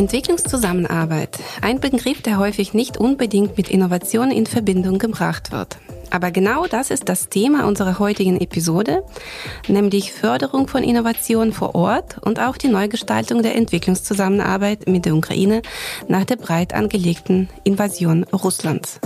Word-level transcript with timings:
Entwicklungszusammenarbeit. 0.00 1.38
Ein 1.60 1.78
Begriff, 1.78 2.22
der 2.22 2.38
häufig 2.38 2.72
nicht 2.72 2.96
unbedingt 2.96 3.58
mit 3.58 3.68
Innovation 3.68 4.30
in 4.30 4.46
Verbindung 4.46 4.98
gebracht 4.98 5.52
wird. 5.52 5.76
Aber 6.08 6.30
genau 6.30 6.66
das 6.66 6.90
ist 6.90 7.10
das 7.10 7.28
Thema 7.28 7.66
unserer 7.66 7.98
heutigen 7.98 8.40
Episode, 8.40 9.04
nämlich 9.68 10.14
Förderung 10.14 10.68
von 10.68 10.82
Innovation 10.82 11.52
vor 11.52 11.74
Ort 11.74 12.16
und 12.22 12.40
auch 12.40 12.56
die 12.56 12.68
Neugestaltung 12.68 13.42
der 13.42 13.56
Entwicklungszusammenarbeit 13.56 14.88
mit 14.88 15.04
der 15.04 15.14
Ukraine 15.14 15.60
nach 16.08 16.24
der 16.24 16.36
breit 16.36 16.72
angelegten 16.72 17.50
Invasion 17.64 18.24
Russlands. 18.32 19.00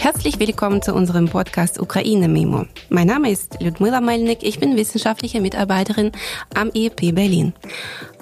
Herzlich 0.00 0.38
willkommen 0.38 0.80
zu 0.80 0.94
unserem 0.94 1.26
Podcast 1.26 1.80
Ukraine 1.80 2.28
Memo. 2.28 2.66
Mein 2.88 3.08
Name 3.08 3.32
ist 3.32 3.60
Ludmila 3.60 4.00
Melnik, 4.00 4.38
ich 4.42 4.60
bin 4.60 4.76
wissenschaftliche 4.76 5.40
Mitarbeiterin 5.40 6.12
am 6.54 6.70
IEP 6.72 7.16
Berlin. 7.16 7.52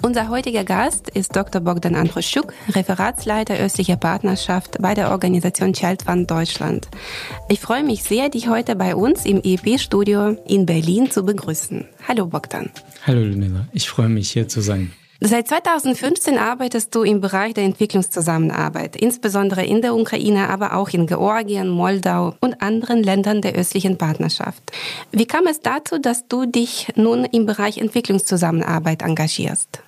Unser 0.01 0.29
heutiger 0.29 0.63
Gast 0.63 1.07
ist 1.11 1.35
Dr. 1.35 1.61
Bogdan 1.61 1.93
Androschuk, 1.93 2.51
Referatsleiter 2.69 3.59
östlicher 3.59 3.95
Partnerschaft 3.95 4.77
bei 4.81 4.95
der 4.95 5.11
Organisation 5.11 5.73
Child 5.73 6.01
Fund 6.01 6.31
Deutschland. 6.31 6.87
Ich 7.47 7.59
freue 7.59 7.83
mich 7.83 8.01
sehr, 8.01 8.29
dich 8.29 8.49
heute 8.49 8.75
bei 8.75 8.95
uns 8.95 9.23
im 9.23 9.39
IEP-Studio 9.43 10.35
in 10.47 10.65
Berlin 10.65 11.11
zu 11.11 11.23
begrüßen. 11.23 11.85
Hallo 12.07 12.25
Bogdan. 12.25 12.71
Hallo 13.05 13.21
Ludmila, 13.21 13.67
ich 13.71 13.87
freue 13.87 14.09
mich 14.09 14.31
hier 14.31 14.47
zu 14.47 14.61
sein. 14.61 14.93
Seit 15.19 15.47
2015 15.47 16.37
arbeitest 16.37 16.93
du 16.93 17.01
im 17.01 17.21
Bereich 17.21 17.55
der 17.55 17.63
Entwicklungszusammenarbeit, 17.63 18.95
insbesondere 18.95 19.65
in 19.65 19.81
der 19.81 19.95
Ukraine, 19.95 20.47
aber 20.49 20.75
auch 20.75 20.89
in 20.89 21.07
Georgien, 21.07 21.69
Moldau 21.69 22.35
und 22.39 22.61
anderen 22.61 23.01
Ländern 23.01 23.41
der 23.41 23.53
östlichen 23.53 23.97
Partnerschaft. 23.97 24.61
Wie 25.11 25.25
kam 25.25 25.47
es 25.47 25.61
dazu, 25.61 25.97
dass 25.97 26.27
du 26.27 26.45
dich 26.45 26.89
nun 26.95 27.25
im 27.25 27.47
Bereich 27.47 27.79
Entwicklungszusammenarbeit 27.79 29.01
engagierst? 29.01 29.81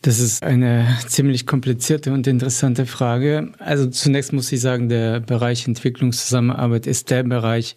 Das 0.00 0.20
ist 0.20 0.44
eine 0.44 0.96
ziemlich 1.08 1.44
komplizierte 1.44 2.12
und 2.12 2.28
interessante 2.28 2.86
Frage. 2.86 3.50
Also 3.58 3.88
zunächst 3.88 4.32
muss 4.32 4.52
ich 4.52 4.60
sagen, 4.60 4.88
der 4.88 5.18
Bereich 5.18 5.66
Entwicklungszusammenarbeit 5.66 6.86
ist 6.86 7.10
der 7.10 7.24
Bereich, 7.24 7.74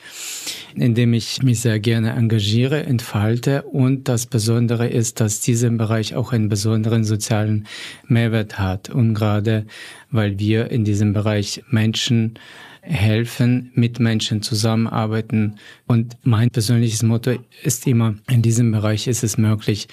in 0.76 0.94
dem 0.94 1.14
ich 1.14 1.42
mich 1.42 1.62
sehr 1.62 1.80
gerne 1.80 2.12
engagiere, 2.12 2.84
entfalte. 2.84 3.64
Und 3.64 4.08
das 4.08 4.28
Besondere 4.28 4.88
ist, 4.88 5.20
dass 5.20 5.40
dieser 5.40 5.72
Bereich 5.72 6.14
auch 6.14 6.32
einen 6.32 6.48
besonderen 6.48 7.04
sozialen 7.06 7.66
Mehrwert 8.08 8.60
hat. 8.60 8.92
Und 8.92 9.16
gerade 9.16 9.66
weil 10.12 10.38
wir 10.38 10.70
in 10.70 10.84
diesem 10.86 11.14
Bereich 11.14 11.64
Menschen 11.70 12.36
helfen, 12.82 13.72
mit 13.74 14.00
Menschen 14.00 14.44
zusammenarbeiten. 14.44 15.56
Und 15.88 16.18
mein 16.22 16.52
persönliches 16.52 17.02
Motto 17.02 17.32
ist 17.64 17.88
immer, 17.88 18.16
in 18.30 18.44
diesem 18.44 18.72
Bereich 18.72 19.08
ist 19.08 19.24
es 19.24 19.40
möglich, 19.40 19.88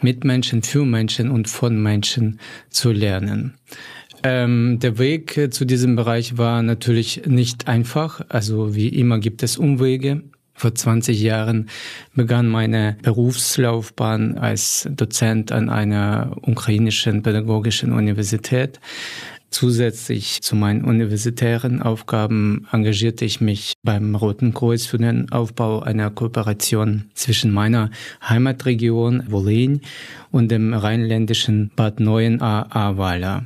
mit 0.00 0.24
Menschen, 0.24 0.62
für 0.62 0.84
Menschen 0.84 1.30
und 1.30 1.48
von 1.48 1.82
Menschen 1.82 2.40
zu 2.70 2.92
lernen. 2.92 3.54
Ähm, 4.22 4.78
der 4.80 4.98
Weg 4.98 5.36
äh, 5.36 5.50
zu 5.50 5.64
diesem 5.64 5.96
Bereich 5.96 6.38
war 6.38 6.62
natürlich 6.62 7.26
nicht 7.26 7.68
einfach. 7.68 8.22
Also 8.28 8.74
wie 8.74 8.88
immer 8.88 9.18
gibt 9.18 9.42
es 9.42 9.58
Umwege. 9.58 10.22
Vor 10.54 10.74
20 10.74 11.20
Jahren 11.20 11.68
begann 12.14 12.48
meine 12.48 12.96
Berufslaufbahn 13.02 14.38
als 14.38 14.88
Dozent 14.90 15.50
an 15.52 15.68
einer 15.68 16.36
ukrainischen 16.42 17.22
pädagogischen 17.22 17.92
Universität. 17.92 18.80
Zusätzlich 19.54 20.42
zu 20.42 20.56
meinen 20.56 20.82
universitären 20.82 21.80
Aufgaben 21.80 22.66
engagierte 22.72 23.24
ich 23.24 23.40
mich 23.40 23.74
beim 23.84 24.16
Roten 24.16 24.52
Kreuz 24.52 24.84
für 24.84 24.98
den 24.98 25.30
Aufbau 25.30 25.78
einer 25.78 26.10
Kooperation 26.10 27.04
zwischen 27.14 27.52
meiner 27.52 27.92
Heimatregion 28.28 29.22
Wolin 29.28 29.80
und 30.32 30.50
dem 30.50 30.74
rheinländischen 30.74 31.70
Bad 31.76 32.00
Neuenahr-Ahrweiler. 32.00 33.44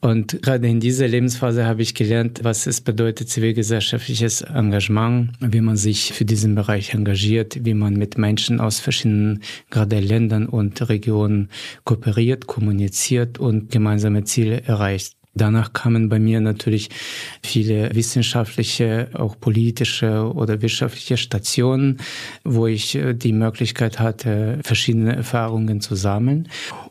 Und 0.00 0.40
gerade 0.42 0.68
in 0.68 0.78
dieser 0.78 1.08
Lebensphase 1.08 1.66
habe 1.66 1.82
ich 1.82 1.96
gelernt, 1.96 2.38
was 2.44 2.68
es 2.68 2.80
bedeutet, 2.80 3.28
zivilgesellschaftliches 3.28 4.42
Engagement, 4.42 5.32
wie 5.40 5.60
man 5.60 5.76
sich 5.76 6.12
für 6.12 6.24
diesen 6.24 6.54
Bereich 6.54 6.94
engagiert, 6.94 7.64
wie 7.64 7.74
man 7.74 7.94
mit 7.94 8.16
Menschen 8.16 8.60
aus 8.60 8.78
verschiedenen 8.78 9.42
gerade 9.70 9.98
Ländern 9.98 10.46
und 10.46 10.88
Regionen 10.88 11.48
kooperiert, 11.82 12.46
kommuniziert 12.46 13.40
und 13.40 13.72
gemeinsame 13.72 14.22
Ziele 14.22 14.62
erreicht. 14.62 15.17
Danach 15.38 15.72
kamen 15.72 16.08
bei 16.08 16.18
mir 16.18 16.40
natürlich 16.40 16.90
viele 17.42 17.94
wissenschaftliche, 17.94 19.08
auch 19.14 19.38
politische 19.38 20.32
oder 20.34 20.60
wirtschaftliche 20.60 21.16
Stationen, 21.16 21.98
wo 22.44 22.66
ich 22.66 22.94
äh, 22.94 23.14
die 23.14 23.32
Möglichkeit 23.32 23.98
hatte, 23.98 24.58
verschiedene 24.62 25.16
Erfahrungen 25.16 25.80
zu 25.80 25.94
sammeln. 25.94 26.48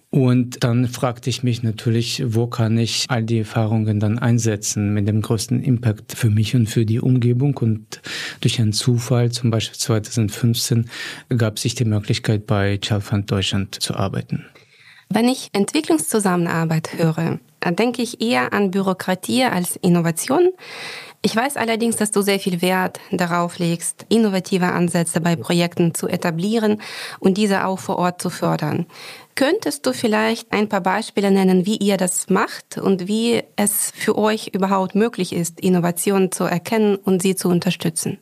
Und 0.09 0.63
dann 0.63 0.87
fragte 0.87 1.29
ich 1.29 1.43
mich 1.43 1.63
natürlich, 1.63 2.23
wo 2.25 2.47
kann 2.47 2.77
ich 2.77 3.05
all 3.09 3.23
die 3.23 3.39
Erfahrungen 3.39 3.99
dann 3.99 4.17
einsetzen 4.17 4.93
mit 4.93 5.07
dem 5.07 5.21
größten 5.21 5.61
Impact 5.61 6.13
für 6.13 6.29
mich 6.29 6.55
und 6.55 6.67
für 6.69 6.85
die 6.85 7.01
Umgebung. 7.01 7.57
Und 7.57 8.01
durch 8.39 8.59
einen 8.59 8.71
Zufall, 8.71 9.31
zum 9.31 9.51
Beispiel 9.51 9.77
2015, 9.77 10.89
gab 11.37 11.59
sich 11.59 11.75
die 11.75 11.85
Möglichkeit, 11.85 12.47
bei 12.47 12.77
Child 12.77 13.03
Fund 13.03 13.31
Deutschland 13.31 13.81
zu 13.81 13.95
arbeiten. 13.95 14.45
Wenn 15.09 15.29
ich 15.29 15.50
Entwicklungszusammenarbeit 15.53 16.94
höre, 16.97 17.40
denke 17.69 18.01
ich 18.01 18.22
eher 18.22 18.53
an 18.53 18.72
Bürokratie 18.72 19.45
als 19.45 19.78
Innovation. 19.78 20.50
Ich 21.22 21.35
weiß 21.35 21.57
allerdings, 21.57 21.95
dass 21.95 22.12
du 22.12 22.22
sehr 22.22 22.40
viel 22.40 22.62
Wert 22.62 23.00
darauf 23.12 23.57
legst, 23.57 24.06
innovative 24.09 24.68
Ansätze 24.68 25.19
bei 25.19 25.35
Projekten 25.35 25.94
zu 25.95 26.07
etablieren 26.07 26.81
und 27.19 27.38
diese 27.38 27.66
auch 27.66 27.79
vor 27.79 27.97
Ort 27.97 28.22
zu 28.22 28.29
fördern. 28.29 28.85
Könntest 29.35 29.85
du 29.85 29.94
vielleicht 29.94 30.51
ein 30.51 30.69
paar 30.69 30.81
Beispiele 30.81 31.31
nennen, 31.31 31.66
wie 31.66 31.78
ihr 31.78 31.97
das 31.97 32.29
macht 32.29 32.78
und 32.78 33.07
wie 33.07 33.44
es 33.56 33.91
für 33.95 34.18
euch 34.18 34.50
überhaupt 34.53 34.94
möglich 34.94 35.34
ist, 35.34 35.59
Innovationen 35.59 36.31
zu 36.31 36.44
erkennen 36.44 36.95
und 36.95 37.22
sie 37.22 37.35
zu 37.35 37.50
unterstützen? 37.50 38.19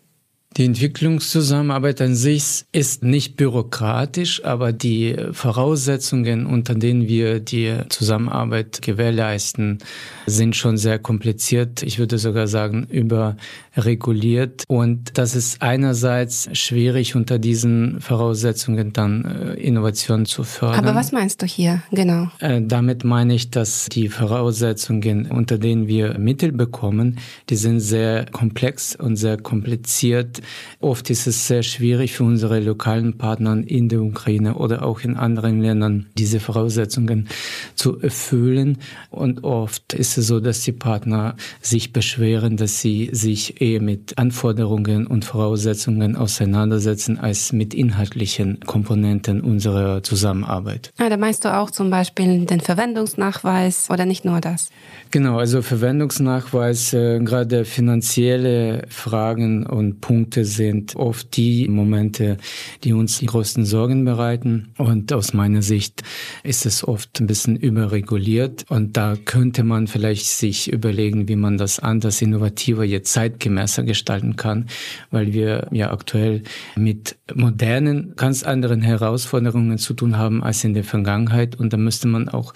Die 0.57 0.63
Entwicklungszusammenarbeit 0.63 1.99
an 1.99 2.15
sich 2.15 2.63
ist 2.71 3.03
nicht 3.03 3.35
bürokratisch, 3.35 4.45
aber 4.45 4.71
die 4.71 5.13
Voraussetzungen, 5.33 6.45
unter 6.45 6.75
denen 6.75 7.09
wir 7.09 7.41
die 7.41 7.79
Zusammenarbeit 7.89 8.81
gewährleisten, 8.81 9.79
sind 10.27 10.55
schon 10.55 10.77
sehr 10.77 10.97
kompliziert. 10.97 11.83
Ich 11.83 11.99
würde 11.99 12.17
sogar 12.17 12.47
sagen, 12.47 12.87
überreguliert. 12.89 14.63
Und 14.69 15.17
das 15.17 15.35
ist 15.35 15.61
einerseits 15.61 16.47
schwierig, 16.57 17.17
unter 17.17 17.37
diesen 17.37 17.99
Voraussetzungen 17.99 18.93
dann 18.93 19.25
äh, 19.25 19.53
Innovation 19.55 20.25
zu 20.25 20.45
fördern. 20.45 20.85
Aber 20.85 20.95
was 20.95 21.11
meinst 21.11 21.41
du 21.41 21.45
hier 21.45 21.83
genau? 21.91 22.29
Äh, 22.39 22.61
damit 22.63 23.03
meine 23.03 23.35
ich, 23.35 23.51
dass 23.51 23.87
die 23.91 24.07
Voraussetzungen, 24.07 25.29
unter 25.29 25.57
denen 25.57 25.89
wir 25.89 26.17
Mittel 26.17 26.53
bekommen, 26.53 27.19
die 27.49 27.57
sind 27.57 27.81
sehr 27.81 28.25
komplex 28.31 28.95
und 28.95 29.17
sehr 29.17 29.35
kompliziert 29.35 30.41
Oft 30.79 31.09
ist 31.09 31.27
es 31.27 31.47
sehr 31.47 31.63
schwierig 31.63 32.13
für 32.13 32.23
unsere 32.23 32.59
lokalen 32.59 33.17
Partner 33.17 33.61
in 33.65 33.89
der 33.89 34.01
Ukraine 34.01 34.55
oder 34.55 34.85
auch 34.85 35.01
in 35.01 35.15
anderen 35.15 35.61
Ländern, 35.61 36.07
diese 36.17 36.39
Voraussetzungen 36.39 37.27
zu 37.75 37.99
erfüllen. 37.99 38.77
Und 39.09 39.43
oft 39.43 39.93
ist 39.93 40.17
es 40.17 40.27
so, 40.27 40.39
dass 40.39 40.61
die 40.61 40.71
Partner 40.71 41.35
sich 41.61 41.93
beschweren, 41.93 42.57
dass 42.57 42.81
sie 42.81 43.09
sich 43.11 43.61
eher 43.61 43.81
mit 43.81 44.17
Anforderungen 44.17 45.07
und 45.07 45.25
Voraussetzungen 45.25 46.15
auseinandersetzen 46.15 47.19
als 47.19 47.53
mit 47.53 47.73
inhaltlichen 47.73 48.59
Komponenten 48.61 49.41
unserer 49.41 50.03
Zusammenarbeit. 50.03 50.91
Ja, 50.99 51.09
da 51.09 51.17
meinst 51.17 51.45
du 51.45 51.53
auch 51.53 51.71
zum 51.71 51.89
Beispiel 51.89 52.45
den 52.45 52.59
Verwendungsnachweis 52.59 53.89
oder 53.89 54.05
nicht 54.05 54.25
nur 54.25 54.41
das? 54.41 54.69
Genau, 55.11 55.37
also 55.37 55.61
Verwendungsnachweis, 55.61 56.93
äh, 56.93 57.19
gerade 57.19 57.65
finanzielle 57.65 58.83
Fragen 58.89 59.65
und 59.65 60.01
Punkte 60.01 60.34
sind 60.43 60.95
oft 60.95 61.37
die 61.37 61.67
Momente, 61.69 62.37
die 62.83 62.93
uns 62.93 63.19
die 63.19 63.27
größten 63.27 63.65
Sorgen 63.65 64.03
bereiten. 64.03 64.73
Und 64.77 65.13
aus 65.13 65.33
meiner 65.33 65.61
Sicht 65.61 66.03
ist 66.43 66.65
es 66.65 66.85
oft 66.85 67.21
ein 67.21 67.27
bisschen 67.27 67.55
überreguliert. 67.55 68.65
Und 68.69 68.97
da 68.97 69.15
könnte 69.23 69.63
man 69.63 69.87
vielleicht 69.87 70.25
sich 70.25 70.71
überlegen, 70.71 71.27
wie 71.27 71.35
man 71.35 71.57
das 71.57 71.79
anders, 71.79 72.21
innovativer, 72.21 72.83
jetzt 72.83 73.13
zeitgemäßer 73.13 73.83
gestalten 73.83 74.35
kann, 74.35 74.65
weil 75.11 75.33
wir 75.33 75.67
ja 75.71 75.91
aktuell 75.91 76.43
mit 76.75 77.17
modernen, 77.33 78.13
ganz 78.15 78.43
anderen 78.43 78.81
Herausforderungen 78.81 79.77
zu 79.77 79.93
tun 79.93 80.17
haben 80.17 80.43
als 80.43 80.63
in 80.63 80.73
der 80.73 80.83
Vergangenheit. 80.83 81.55
Und 81.55 81.71
da 81.71 81.77
müsste 81.77 82.07
man 82.07 82.27
auch 82.27 82.53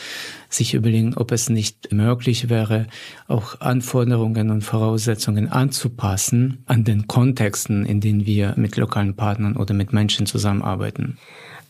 sich 0.50 0.74
überlegen, 0.74 1.14
ob 1.16 1.32
es 1.32 1.50
nicht 1.50 1.92
möglich 1.92 2.50
wäre, 2.50 2.88
auch 3.28 3.62
Anforderungen 3.62 4.50
und 4.50 4.62
Voraussetzungen 4.64 5.48
anzupassen 5.48 6.64
an 6.66 6.84
den 6.84 7.08
Kontexten, 7.08 7.86
in 7.86 8.02
denen 8.02 8.26
wir 8.26 8.54
mit 8.58 8.76
lokalen 8.76 9.16
Partnern 9.16 9.56
oder 9.56 9.74
mit 9.74 9.94
Menschen 9.94 10.26
zusammenarbeiten. 10.26 11.18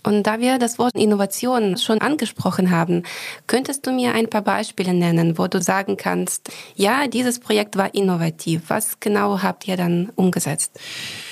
Und 0.04 0.24
da 0.24 0.40
wir 0.40 0.60
das 0.60 0.80
Wort 0.80 0.96
Innovation 0.96 1.78
schon 1.78 2.00
angesprochen 2.00 2.72
haben, 2.72 3.04
könntest 3.48 3.86
du 3.86 3.92
mir 3.92 4.14
ein 4.14 4.30
paar 4.30 4.42
Beispiele 4.42 4.94
nennen, 4.94 5.38
wo 5.38 5.48
du 5.48 5.62
sagen 5.62 5.98
kannst, 5.98 6.50
ja, 6.76 7.08
dieses 7.08 7.40
Projekt 7.40 7.76
war 7.76 7.94
innovativ. 7.94 8.64
Was 8.70 9.00
genau 9.00 9.42
habt 9.42 9.68
ihr 9.68 9.76
dann 9.76 10.10
umgesetzt? 10.16 10.80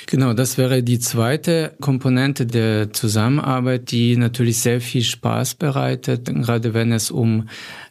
Genau, 0.07 0.33
das 0.33 0.57
wäre 0.57 0.83
die 0.83 0.99
zweite 0.99 1.73
Komponente 1.81 2.45
der 2.45 2.93
Zusammenarbeit, 2.93 3.91
die 3.91 4.15
natürlich 4.17 4.59
sehr 4.59 4.81
viel 4.81 5.03
Spaß 5.03 5.55
bereitet, 5.55 6.25
gerade 6.25 6.73
wenn 6.73 6.91
es 6.91 7.11
um 7.11 7.47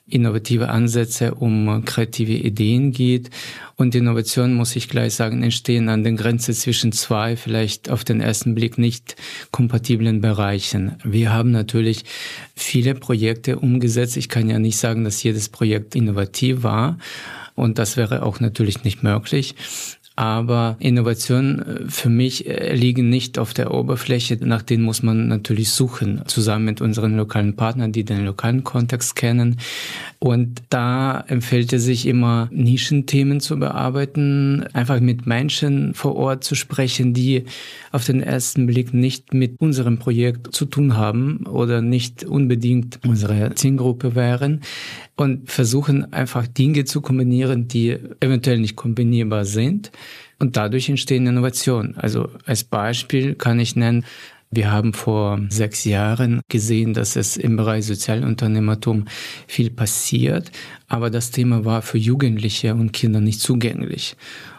innovative 0.08 0.68
Ansätze, 0.68 1.34
um 1.34 1.84
kreative 1.84 2.32
Ideen 2.32 2.92
geht. 2.92 3.30
Und 3.74 3.94
Innovation, 3.94 4.54
muss 4.54 4.76
ich 4.76 4.88
gleich 4.88 5.14
sagen, 5.14 5.42
entstehen 5.42 5.88
an 5.88 6.04
der 6.04 6.12
Grenze 6.12 6.52
zwischen 6.52 6.92
zwei, 6.92 7.36
vielleicht 7.36 7.90
auf 7.90 8.04
den 8.04 8.20
ersten 8.20 8.54
Blick 8.54 8.78
nicht 8.78 9.16
kompatiblen 9.50 10.20
Bereichen. 10.20 10.96
Wir 11.04 11.32
haben 11.32 11.50
natürlich 11.50 12.04
viele 12.54 12.94
Projekte 12.94 13.58
umgesetzt. 13.58 14.16
Ich 14.16 14.28
kann 14.28 14.48
ja 14.48 14.58
nicht 14.58 14.78
sagen, 14.78 15.04
dass 15.04 15.22
jedes 15.22 15.48
Projekt 15.48 15.94
innovativ 15.94 16.62
war. 16.62 16.98
Und 17.54 17.78
das 17.78 17.96
wäre 17.96 18.22
auch 18.22 18.38
natürlich 18.38 18.84
nicht 18.84 19.02
möglich. 19.02 19.54
Aber 20.16 20.76
Innovationen 20.78 21.60
äh, 21.60 21.90
für 21.90 22.08
mich 22.08 22.46
äh, 22.46 22.74
liegen 22.74 23.10
nicht 23.10 23.38
auf 23.38 23.52
der 23.52 23.72
Oberfläche. 23.72 24.38
Nach 24.40 24.62
denen 24.62 24.82
muss 24.82 25.02
man 25.02 25.28
natürlich 25.28 25.70
suchen, 25.70 26.22
zusammen 26.26 26.64
mit 26.64 26.80
unseren 26.80 27.16
lokalen 27.16 27.54
Partnern, 27.54 27.92
die 27.92 28.04
den 28.04 28.24
lokalen 28.24 28.64
Kontext 28.64 29.14
kennen. 29.14 29.58
Und 30.18 30.62
da 30.70 31.20
empfiehlt 31.28 31.72
es 31.74 31.84
sich 31.84 32.06
immer, 32.06 32.48
Nischenthemen 32.50 33.40
zu 33.40 33.58
bearbeiten, 33.58 34.64
einfach 34.72 35.00
mit 35.00 35.26
Menschen 35.26 35.92
vor 35.92 36.16
Ort 36.16 36.44
zu 36.44 36.54
sprechen, 36.54 37.12
die 37.12 37.44
auf 37.92 38.06
den 38.06 38.22
ersten 38.22 38.66
Blick 38.66 38.94
nicht 38.94 39.34
mit 39.34 39.60
unserem 39.60 39.98
Projekt 39.98 40.54
zu 40.54 40.64
tun 40.64 40.96
haben 40.96 41.44
oder 41.46 41.82
nicht 41.82 42.24
unbedingt 42.24 43.00
unsere 43.06 43.54
Zielgruppe 43.54 44.14
wären 44.14 44.62
und 45.16 45.50
versuchen 45.50 46.12
einfach 46.12 46.46
Dinge 46.46 46.84
zu 46.84 47.00
kombinieren, 47.00 47.68
die 47.68 47.96
eventuell 48.20 48.58
nicht 48.58 48.76
kombinierbar 48.76 49.44
sind. 49.44 49.90
Und 50.38 50.56
dadurch 50.56 50.88
entstehen 50.88 51.26
Innovationen. 51.26 51.96
Also 51.96 52.28
als 52.44 52.64
Beispiel 52.64 53.34
kann 53.34 53.58
ich 53.58 53.76
nennen, 53.76 54.04
wir 54.50 54.70
haben 54.70 54.92
vor 54.92 55.40
sechs 55.48 55.84
Jahren 55.84 56.40
gesehen, 56.48 56.94
dass 56.94 57.16
es 57.16 57.36
im 57.36 57.56
Bereich 57.56 57.84
Sozialunternehmertum 57.84 59.06
viel 59.46 59.70
passiert, 59.70 60.52
aber 60.88 61.10
das 61.10 61.30
Thema 61.30 61.64
war 61.64 61.82
für 61.82 61.98
Jugendliche 61.98 62.74
und 62.74 62.92
Kinder 62.92 63.20
nicht 63.20 63.40
zugänglich. 63.40 64.16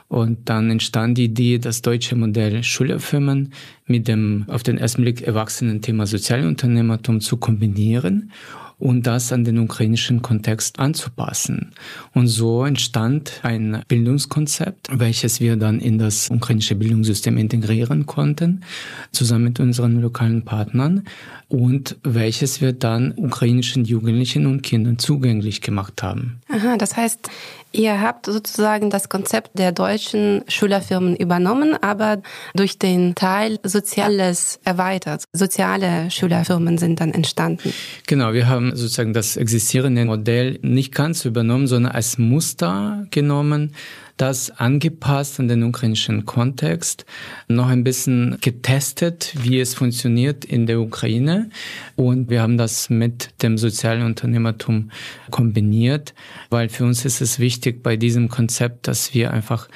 Und 0.10 0.50
dann 0.50 0.70
entstand 0.72 1.18
die 1.18 1.26
Idee, 1.26 1.58
das 1.58 1.82
deutsche 1.82 2.16
Modell 2.16 2.64
Schülerfirmen 2.64 3.54
mit 3.86 4.08
dem 4.08 4.46
auf 4.48 4.64
den 4.64 4.78
ersten 4.78 5.02
Blick 5.02 5.22
erwachsenen 5.22 5.82
Thema 5.82 6.06
Sozialunternehmertum 6.06 7.20
zu 7.20 7.38
kombinieren 7.38 8.32
und 8.80 9.08
das 9.08 9.32
an 9.32 9.44
den 9.44 9.58
ukrainischen 9.58 10.22
Kontext 10.22 10.80
anzupassen. 10.80 11.72
Und 12.14 12.28
so 12.28 12.64
entstand 12.64 13.40
ein 13.44 13.82
Bildungskonzept, 13.88 14.88
welches 14.92 15.40
wir 15.40 15.56
dann 15.56 15.80
in 15.80 15.98
das 15.98 16.30
ukrainische 16.30 16.76
Bildungssystem 16.76 17.38
integrieren 17.38 18.06
konnten, 18.06 18.64
zusammen 19.12 19.46
mit 19.46 19.60
unseren 19.60 20.00
lokalen 20.02 20.44
Partnern 20.44 21.04
und 21.50 21.98
welches 22.04 22.62
wir 22.62 22.74
dann 22.74 23.14
ukrainischen 23.16 23.86
Jugendlichen 23.86 24.46
und 24.46 24.64
Kindern 24.64 25.00
zugänglich 25.00 25.62
gemacht 25.62 26.04
haben. 26.04 26.42
Aha, 26.50 26.78
das 26.78 26.98
heißt, 26.98 27.30
Ihr 27.74 28.02
habt 28.02 28.26
sozusagen 28.26 28.90
das 28.90 29.10
Konzept 29.10 29.60
der 29.60 29.72
deutschen 29.72 30.44
Schülerfirmen 30.48 31.16
übernommen, 31.16 31.76
aber 31.80 32.22
durch 32.56 32.80
den 32.80 33.14
Teil 33.14 33.60
Soziales 33.62 34.60
erweitert. 34.64 35.26
Soziale 35.34 36.10
Schülerfirmen 36.10 36.78
sind 36.78 37.02
dann 37.02 37.14
entstanden. 37.14 37.74
Genau, 38.08 38.34
wir 38.34 38.48
haben 38.48 38.76
sozusagen 38.76 39.14
das 39.14 39.36
existierende 39.36 40.06
Modell 40.06 40.60
nicht 40.62 40.96
ganz 40.96 41.26
übernommen, 41.26 41.68
sondern 41.68 41.92
als 41.92 42.18
Muster 42.18 43.06
genommen 43.12 43.74
das 44.18 44.50
angepasst 44.50 45.40
an 45.40 45.48
den 45.48 45.64
ukrainischen 45.64 46.26
Kontext, 46.26 47.06
noch 47.48 47.68
ein 47.68 47.84
bisschen 47.84 48.38
getestet, 48.42 49.34
wie 49.42 49.60
es 49.60 49.76
funktioniert 49.76 50.44
in 50.44 50.66
der 50.66 50.80
Ukraine. 50.80 51.50
Und 51.96 52.30
wir 52.30 52.42
haben 52.42 52.58
das 52.58 52.90
mit 52.90 53.30
dem 53.42 53.58
sozialen 53.58 54.04
Unternehmertum 54.04 54.92
kombiniert, 55.30 56.14
weil 56.50 56.70
für 56.70 56.84
uns 56.84 57.06
ist 57.06 57.22
es 57.22 57.40
wichtig 57.40 57.84
bei 57.84 57.96
diesem 57.96 58.28
Konzept, 58.28 58.88
dass 58.88 59.14
wir 59.14 59.32
einfach 59.32 59.70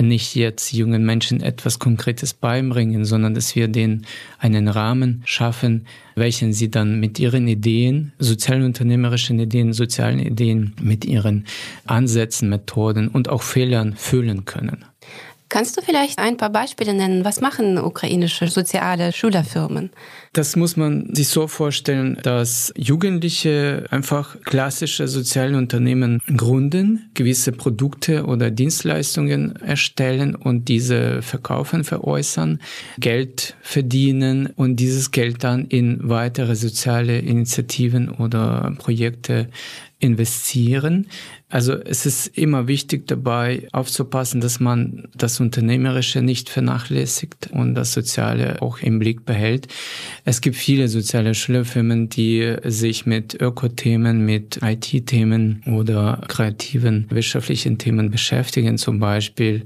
nicht 0.00 0.34
jetzt 0.34 0.72
jungen 0.72 1.04
Menschen 1.04 1.40
etwas 1.40 1.78
Konkretes 1.78 2.34
beibringen, 2.34 3.04
sondern 3.04 3.34
dass 3.34 3.54
wir 3.54 3.68
denen 3.68 4.06
einen 4.38 4.68
Rahmen 4.68 5.22
schaffen, 5.24 5.86
welchen 6.14 6.52
sie 6.52 6.70
dann 6.70 6.98
mit 7.00 7.18
ihren 7.18 7.46
Ideen, 7.46 8.12
sozialunternehmerischen 8.18 9.38
Ideen, 9.38 9.72
sozialen 9.72 10.18
Ideen, 10.18 10.74
mit 10.80 11.04
ihren 11.04 11.46
Ansätzen, 11.84 12.48
Methoden 12.48 13.08
und 13.08 13.28
auch 13.28 13.42
Fehlern 13.42 13.94
füllen 13.96 14.44
können. 14.44 14.84
Kannst 15.52 15.76
du 15.76 15.82
vielleicht 15.82 16.18
ein 16.18 16.38
paar 16.38 16.48
Beispiele 16.48 16.94
nennen? 16.94 17.26
Was 17.26 17.42
machen 17.42 17.76
ukrainische 17.76 18.48
soziale 18.48 19.12
Schülerfirmen? 19.12 19.90
Das 20.32 20.56
muss 20.56 20.78
man 20.78 21.14
sich 21.14 21.28
so 21.28 21.46
vorstellen, 21.46 22.16
dass 22.22 22.72
Jugendliche 22.74 23.84
einfach 23.90 24.40
klassische 24.46 25.08
soziale 25.08 25.58
Unternehmen 25.58 26.22
gründen, 26.38 27.10
gewisse 27.12 27.52
Produkte 27.52 28.24
oder 28.24 28.50
Dienstleistungen 28.50 29.56
erstellen 29.56 30.34
und 30.34 30.68
diese 30.68 31.20
verkaufen, 31.20 31.84
veräußern, 31.84 32.58
Geld 32.96 33.54
verdienen 33.60 34.46
und 34.56 34.76
dieses 34.76 35.10
Geld 35.10 35.44
dann 35.44 35.66
in 35.66 35.98
weitere 36.08 36.56
soziale 36.56 37.18
Initiativen 37.18 38.08
oder 38.08 38.74
Projekte 38.78 39.50
investieren. 40.02 41.06
Also 41.48 41.74
es 41.74 42.06
ist 42.06 42.26
immer 42.36 42.66
wichtig 42.66 43.06
dabei 43.06 43.68
aufzupassen, 43.72 44.40
dass 44.40 44.58
man 44.58 45.08
das 45.14 45.38
Unternehmerische 45.38 46.22
nicht 46.22 46.48
vernachlässigt 46.48 47.50
und 47.52 47.74
das 47.74 47.92
Soziale 47.92 48.60
auch 48.60 48.80
im 48.80 48.98
Blick 48.98 49.24
behält. 49.24 49.68
Es 50.24 50.40
gibt 50.40 50.56
viele 50.56 50.88
soziale 50.88 51.34
Schülerfirmen, 51.34 52.08
die 52.08 52.56
sich 52.64 53.06
mit 53.06 53.40
Ökothemen, 53.40 54.26
mit 54.26 54.58
IT-Themen 54.60 55.62
oder 55.66 56.20
kreativen 56.26 57.06
wirtschaftlichen 57.10 57.78
Themen 57.78 58.10
beschäftigen, 58.10 58.78
zum 58.78 58.98
Beispiel 58.98 59.64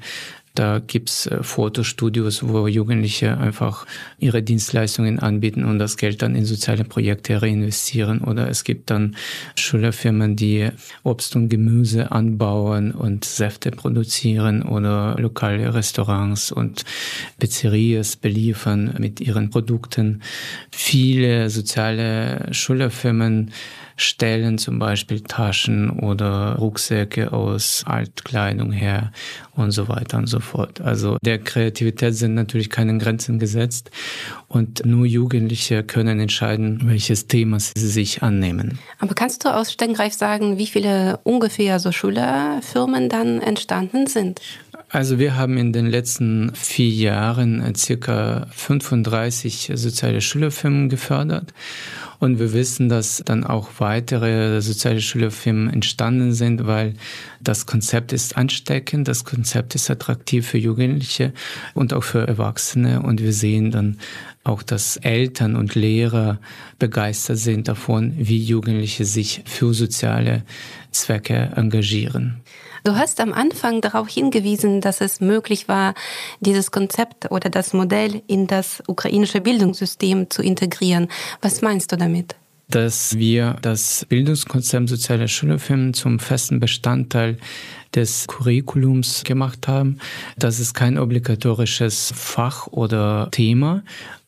da 0.58 0.80
gibt's 0.84 1.26
äh, 1.26 1.42
Fotostudios, 1.42 2.46
wo 2.46 2.66
Jugendliche 2.66 3.38
einfach 3.38 3.86
ihre 4.18 4.42
Dienstleistungen 4.42 5.18
anbieten 5.18 5.64
und 5.64 5.78
das 5.78 5.96
Geld 5.96 6.22
dann 6.22 6.34
in 6.34 6.44
soziale 6.44 6.84
Projekte 6.84 7.40
reinvestieren. 7.40 8.20
Oder 8.22 8.48
es 8.48 8.64
gibt 8.64 8.90
dann 8.90 9.16
Schülerfirmen, 9.56 10.36
die 10.36 10.68
Obst 11.02 11.36
und 11.36 11.48
Gemüse 11.48 12.12
anbauen 12.12 12.92
und 12.92 13.24
Säfte 13.24 13.70
produzieren 13.70 14.62
oder 14.62 15.16
lokale 15.18 15.74
Restaurants 15.74 16.50
und 16.50 16.84
Pizzerias 17.38 18.16
beliefern 18.16 18.94
mit 18.98 19.20
ihren 19.20 19.50
Produkten. 19.50 20.22
Viele 20.70 21.50
soziale 21.50 22.48
Schülerfirmen 22.52 23.52
stellen 23.96 24.58
zum 24.58 24.78
Beispiel 24.78 25.20
Taschen 25.20 25.90
oder 25.90 26.56
Rucksäcke 26.56 27.32
aus 27.32 27.82
Altkleidung 27.86 28.72
her 28.72 29.10
und 29.54 29.70
so 29.70 29.88
weiter 29.88 30.18
und 30.18 30.26
so 30.26 30.40
fort. 30.40 30.80
Also 30.80 31.16
der 31.22 31.38
Kreativität 31.38 32.14
sind 32.14 32.34
natürlich 32.34 32.70
keine 32.70 32.96
Grenzen 32.98 33.38
gesetzt 33.38 33.90
und 34.48 34.84
nur 34.84 35.06
Jugendliche 35.06 35.82
können 35.82 36.20
entscheiden, 36.20 36.82
welches 36.84 37.26
Thema 37.26 37.58
sie 37.58 37.88
sich 37.88 38.22
annehmen. 38.22 38.78
Aber 38.98 39.14
kannst 39.14 39.44
du 39.44 39.48
aus 39.48 39.72
Stengreif 39.72 40.14
sagen, 40.14 40.58
wie 40.58 40.66
viele 40.66 41.18
ungefähr 41.24 41.80
so 41.80 41.90
Schülerfirmen 41.90 43.08
dann 43.08 43.40
entstanden 43.40 44.06
sind? 44.06 44.40
Also 44.96 45.18
wir 45.18 45.36
haben 45.36 45.58
in 45.58 45.74
den 45.74 45.88
letzten 45.88 46.54
vier 46.54 46.88
Jahren 46.88 47.74
circa 47.74 48.46
35 48.50 49.72
soziale 49.74 50.22
Schülerfirmen 50.22 50.88
gefördert 50.88 51.52
und 52.18 52.38
wir 52.38 52.54
wissen, 52.54 52.88
dass 52.88 53.22
dann 53.22 53.44
auch 53.44 53.68
weitere 53.76 54.62
soziale 54.62 55.02
Schülerfirmen 55.02 55.68
entstanden 55.70 56.32
sind, 56.32 56.66
weil 56.66 56.94
das 57.42 57.66
Konzept 57.66 58.14
ist 58.14 58.38
ansteckend, 58.38 59.06
das 59.06 59.26
Konzept 59.26 59.74
ist 59.74 59.90
attraktiv 59.90 60.46
für 60.46 60.56
Jugendliche 60.56 61.34
und 61.74 61.92
auch 61.92 62.02
für 62.02 62.26
Erwachsene. 62.26 63.02
Und 63.02 63.20
wir 63.20 63.34
sehen 63.34 63.70
dann 63.70 63.98
auch, 64.44 64.62
dass 64.62 64.96
Eltern 64.96 65.56
und 65.56 65.74
Lehrer 65.74 66.38
begeistert 66.78 67.36
sind 67.36 67.68
davon, 67.68 68.14
wie 68.16 68.42
Jugendliche 68.42 69.04
sich 69.04 69.42
für 69.44 69.74
soziale 69.74 70.42
Zwecke 70.90 71.52
engagieren. 71.54 72.40
Du 72.86 72.94
hast 72.94 73.18
am 73.18 73.32
Anfang 73.32 73.80
darauf 73.80 74.08
hingewiesen, 74.08 74.80
dass 74.80 75.00
es 75.00 75.20
möglich 75.20 75.66
war, 75.66 75.94
dieses 76.38 76.70
Konzept 76.70 77.32
oder 77.32 77.50
das 77.50 77.72
Modell 77.72 78.22
in 78.28 78.46
das 78.46 78.80
ukrainische 78.86 79.40
Bildungssystem 79.40 80.30
zu 80.30 80.40
integrieren. 80.40 81.08
Was 81.42 81.62
meinst 81.62 81.90
du 81.90 81.96
damit? 81.96 82.36
Dass 82.68 83.18
wir 83.18 83.56
das 83.60 84.06
Bildungskonzept 84.08 84.88
sozialer 84.88 85.26
Schülerfirmen 85.26 85.94
zum 85.94 86.20
festen 86.20 86.60
Bestandteil 86.60 87.38
des 87.92 88.28
Curriculums 88.28 89.24
gemacht 89.24 89.66
haben. 89.66 89.98
Das 90.38 90.60
ist 90.60 90.74
kein 90.74 90.96
obligatorisches 90.96 92.12
Fach 92.14 92.68
oder 92.68 93.30
Thema, 93.32 93.82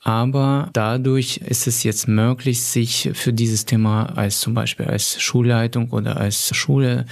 aber 0.09 0.71
dadurch 0.73 1.37
ist 1.37 1.67
es 1.67 1.83
jetzt 1.83 2.09
möglich, 2.09 2.63
sich 2.63 3.11
für 3.13 3.35
dieses 3.35 3.67
Thema 3.67 4.05
als 4.17 4.41
zum 4.41 4.55
Beispiel 4.55 4.87
als 4.87 5.21
Schulleitung 5.21 5.91
oder 5.91 6.17
als 6.17 6.57
Schule 6.57 7.05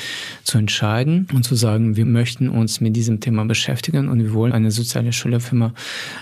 zu 0.44 0.56
entscheiden 0.56 1.28
und 1.34 1.42
zu 1.42 1.56
sagen, 1.56 1.96
wir 1.96 2.06
möchten 2.06 2.48
uns 2.48 2.80
mit 2.80 2.96
diesem 2.96 3.20
Thema 3.20 3.44
beschäftigen 3.44 4.08
und 4.08 4.20
wir 4.20 4.32
wollen 4.32 4.54
eine 4.54 4.70
soziale 4.70 5.12
Schülerfirma 5.12 5.74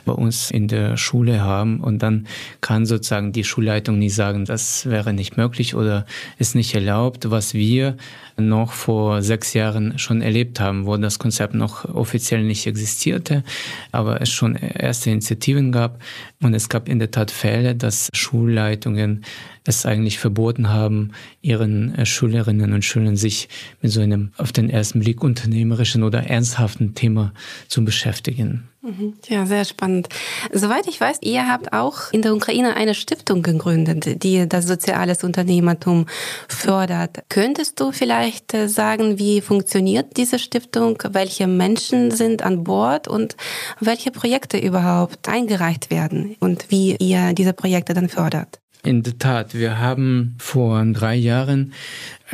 bei 0.04 0.14
uns 0.14 0.50
in 0.50 0.66
der 0.66 0.96
Schule 0.96 1.42
haben. 1.42 1.78
Und 1.78 2.02
dann 2.02 2.26
kann 2.60 2.86
sozusagen 2.86 3.30
die 3.30 3.44
Schulleitung 3.44 4.00
nicht 4.00 4.16
sagen, 4.16 4.44
das 4.44 4.86
wäre 4.86 5.12
nicht 5.12 5.36
möglich 5.36 5.76
oder 5.76 6.06
ist 6.38 6.56
nicht 6.56 6.74
erlaubt, 6.74 7.30
was 7.30 7.54
wir 7.54 7.96
noch 8.36 8.72
vor 8.72 9.22
sechs 9.22 9.54
Jahren 9.54 9.98
schon 9.98 10.20
erlebt 10.20 10.58
haben, 10.58 10.86
wo 10.86 10.96
das 10.96 11.18
Konzept 11.18 11.54
noch 11.54 11.84
offiziell 11.94 12.42
nicht 12.42 12.66
existierte, 12.66 13.44
aber 13.92 14.20
es 14.20 14.30
schon 14.30 14.56
erste 14.56 15.10
Initiativen 15.10 15.70
gab. 15.70 16.00
Und 16.42 16.52
es 16.54 16.63
gab 16.68 16.88
in 16.88 16.98
der 16.98 17.10
Tat 17.10 17.30
Fälle, 17.30 17.74
dass 17.74 18.10
Schulleitungen 18.12 19.24
es 19.64 19.86
eigentlich 19.86 20.18
verboten 20.18 20.68
haben, 20.68 21.12
ihren 21.40 21.94
äh, 21.94 22.06
Schülerinnen 22.06 22.72
und 22.72 22.84
Schülern 22.84 23.16
sich 23.16 23.48
mit 23.80 23.92
so 23.92 24.00
einem 24.00 24.32
auf 24.36 24.52
den 24.52 24.70
ersten 24.70 25.00
Blick 25.00 25.22
unternehmerischen 25.22 26.02
oder 26.02 26.24
ernsthaften 26.24 26.94
Thema 26.94 27.32
zu 27.68 27.84
beschäftigen. 27.84 28.68
Mhm. 28.84 29.14
Ja, 29.28 29.46
sehr 29.46 29.64
spannend. 29.64 30.08
Soweit 30.52 30.86
ich 30.86 31.00
weiß, 31.00 31.18
ihr 31.22 31.48
habt 31.48 31.72
auch 31.72 32.12
in 32.12 32.20
der 32.20 32.34
Ukraine 32.34 32.76
eine 32.76 32.94
Stiftung 32.94 33.42
gegründet, 33.42 34.22
die 34.22 34.46
das 34.46 34.66
soziales 34.66 35.24
Unternehmertum 35.24 36.04
fördert. 36.48 37.22
Könntest 37.30 37.80
du 37.80 37.92
vielleicht 37.92 38.52
äh, 38.52 38.68
sagen, 38.68 39.18
wie 39.18 39.40
funktioniert 39.40 40.18
diese 40.18 40.38
Stiftung? 40.38 40.98
Welche 41.10 41.46
Menschen 41.46 42.10
sind 42.10 42.42
an 42.42 42.62
Bord 42.62 43.08
und 43.08 43.36
welche 43.80 44.10
Projekte 44.10 44.58
überhaupt 44.58 45.30
eingereicht 45.30 45.90
werden 45.90 46.36
und 46.40 46.70
wie 46.70 46.96
ihr 46.96 47.32
diese 47.32 47.54
Projekte 47.54 47.94
dann 47.94 48.10
fördert? 48.10 48.60
In 48.82 49.02
der 49.02 49.18
Tat, 49.18 49.54
wir 49.54 49.78
haben 49.78 50.36
vor 50.38 50.84
drei 50.92 51.14
Jahren 51.14 51.72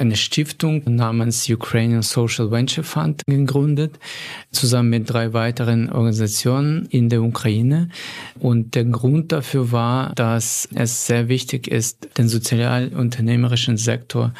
eine 0.00 0.16
Stiftung 0.16 0.82
namens 0.86 1.48
Ukrainian 1.48 2.02
Social 2.02 2.50
Venture 2.50 2.84
Fund 2.84 3.22
gegründet, 3.26 3.98
zusammen 4.50 4.88
mit 4.88 5.10
drei 5.10 5.34
weiteren 5.34 5.92
Organisationen 5.92 6.86
in 6.86 7.10
der 7.10 7.22
Ukraine. 7.22 7.90
Und 8.38 8.74
der 8.74 8.86
Grund 8.86 9.30
dafür 9.30 9.72
war, 9.72 10.14
dass 10.14 10.68
es 10.74 11.06
sehr 11.06 11.28
wichtig 11.28 11.68
ist, 11.68 12.08
den 12.16 12.28
sozialunternehmerischen 12.28 13.76
Sektor 13.76 14.32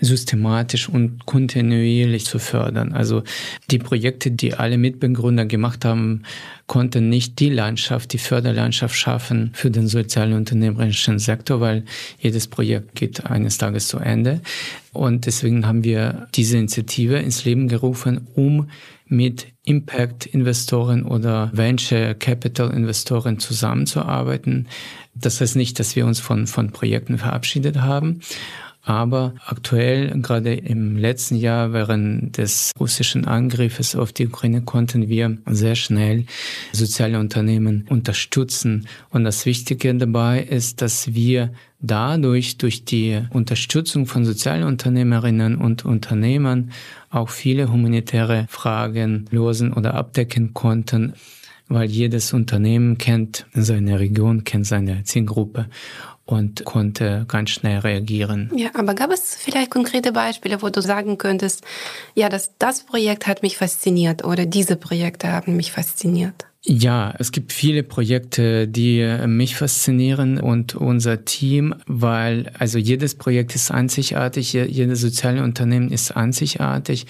systematisch 0.00 0.88
und 0.88 1.26
kontinuierlich 1.26 2.24
zu 2.24 2.38
fördern. 2.38 2.92
Also 2.92 3.24
die 3.70 3.78
Projekte, 3.78 4.30
die 4.30 4.54
alle 4.54 4.78
Mitbegründer 4.78 5.44
gemacht 5.44 5.84
haben, 5.84 6.22
konnten 6.68 7.08
nicht 7.08 7.40
die 7.40 7.48
Landschaft, 7.48 8.12
die 8.12 8.18
Förderlandschaft 8.18 8.94
schaffen 8.94 9.50
für 9.54 9.70
den 9.70 9.88
sozialen 9.88 10.34
unternehmerischen 10.34 11.18
Sektor, 11.18 11.60
weil 11.60 11.84
jedes 12.20 12.46
Projekt 12.46 12.94
geht 12.94 13.26
eines 13.26 13.58
Tages 13.58 13.88
zu 13.88 13.98
Ende. 13.98 14.40
Und 14.98 15.26
deswegen 15.26 15.64
haben 15.64 15.84
wir 15.84 16.26
diese 16.34 16.58
Initiative 16.58 17.18
ins 17.18 17.44
Leben 17.44 17.68
gerufen, 17.68 18.26
um 18.34 18.68
mit 19.06 19.46
Impact-Investoren 19.64 21.04
oder 21.04 21.50
Venture 21.54 22.14
Capital-Investoren 22.14 23.38
zusammenzuarbeiten. 23.38 24.66
Das 25.14 25.40
heißt 25.40 25.54
nicht, 25.54 25.78
dass 25.78 25.94
wir 25.94 26.04
uns 26.04 26.18
von, 26.18 26.48
von 26.48 26.72
Projekten 26.72 27.16
verabschiedet 27.16 27.80
haben, 27.80 28.20
aber 28.82 29.34
aktuell, 29.44 30.18
gerade 30.22 30.54
im 30.54 30.96
letzten 30.96 31.36
Jahr 31.36 31.74
während 31.74 32.38
des 32.38 32.72
russischen 32.80 33.26
Angriffes 33.26 33.94
auf 33.94 34.12
die 34.12 34.26
Ukraine, 34.26 34.62
konnten 34.62 35.08
wir 35.08 35.36
sehr 35.46 35.74
schnell 35.74 36.24
soziale 36.72 37.20
Unternehmen 37.20 37.86
unterstützen. 37.90 38.88
Und 39.10 39.24
das 39.24 39.44
Wichtige 39.44 39.94
dabei 39.94 40.42
ist, 40.42 40.80
dass 40.80 41.14
wir 41.14 41.52
dadurch, 41.80 42.58
durch 42.58 42.84
die 42.84 43.22
Unterstützung 43.30 44.06
von 44.06 44.24
Sozialunternehmerinnen 44.24 45.56
und 45.56 45.84
Unternehmern, 45.84 46.72
auch 47.10 47.30
viele 47.30 47.72
humanitäre 47.72 48.46
Fragen 48.48 49.26
lösen 49.30 49.72
oder 49.72 49.94
abdecken 49.94 50.54
konnten 50.54 51.14
weil 51.68 51.88
jedes 51.88 52.32
Unternehmen 52.32 52.98
kennt 52.98 53.46
seine 53.52 54.00
Region, 54.00 54.44
kennt 54.44 54.66
seine 54.66 55.04
Zielgruppe 55.04 55.66
und 56.24 56.64
konnte 56.64 57.24
ganz 57.28 57.50
schnell 57.50 57.78
reagieren. 57.78 58.50
Ja, 58.54 58.70
aber 58.74 58.94
gab 58.94 59.10
es 59.10 59.34
vielleicht 59.34 59.70
konkrete 59.70 60.12
Beispiele, 60.12 60.60
wo 60.60 60.68
du 60.68 60.82
sagen 60.82 61.16
könntest, 61.18 61.64
ja, 62.14 62.28
das, 62.28 62.52
das 62.58 62.84
Projekt 62.84 63.26
hat 63.26 63.42
mich 63.42 63.56
fasziniert 63.56 64.24
oder 64.24 64.44
diese 64.44 64.76
Projekte 64.76 65.28
haben 65.28 65.56
mich 65.56 65.72
fasziniert? 65.72 66.46
Ja, 66.70 67.14
es 67.18 67.32
gibt 67.32 67.54
viele 67.54 67.82
Projekte, 67.82 68.68
die 68.68 69.02
mich 69.26 69.56
faszinieren 69.56 70.38
und 70.38 70.74
unser 70.74 71.24
Team, 71.24 71.74
weil 71.86 72.52
also 72.58 72.76
jedes 72.76 73.14
Projekt 73.14 73.54
ist 73.54 73.70
einzigartig, 73.70 74.52
jedes 74.52 75.00
soziale 75.00 75.42
Unternehmen 75.42 75.90
ist 75.90 76.14
einzigartig. 76.14 77.06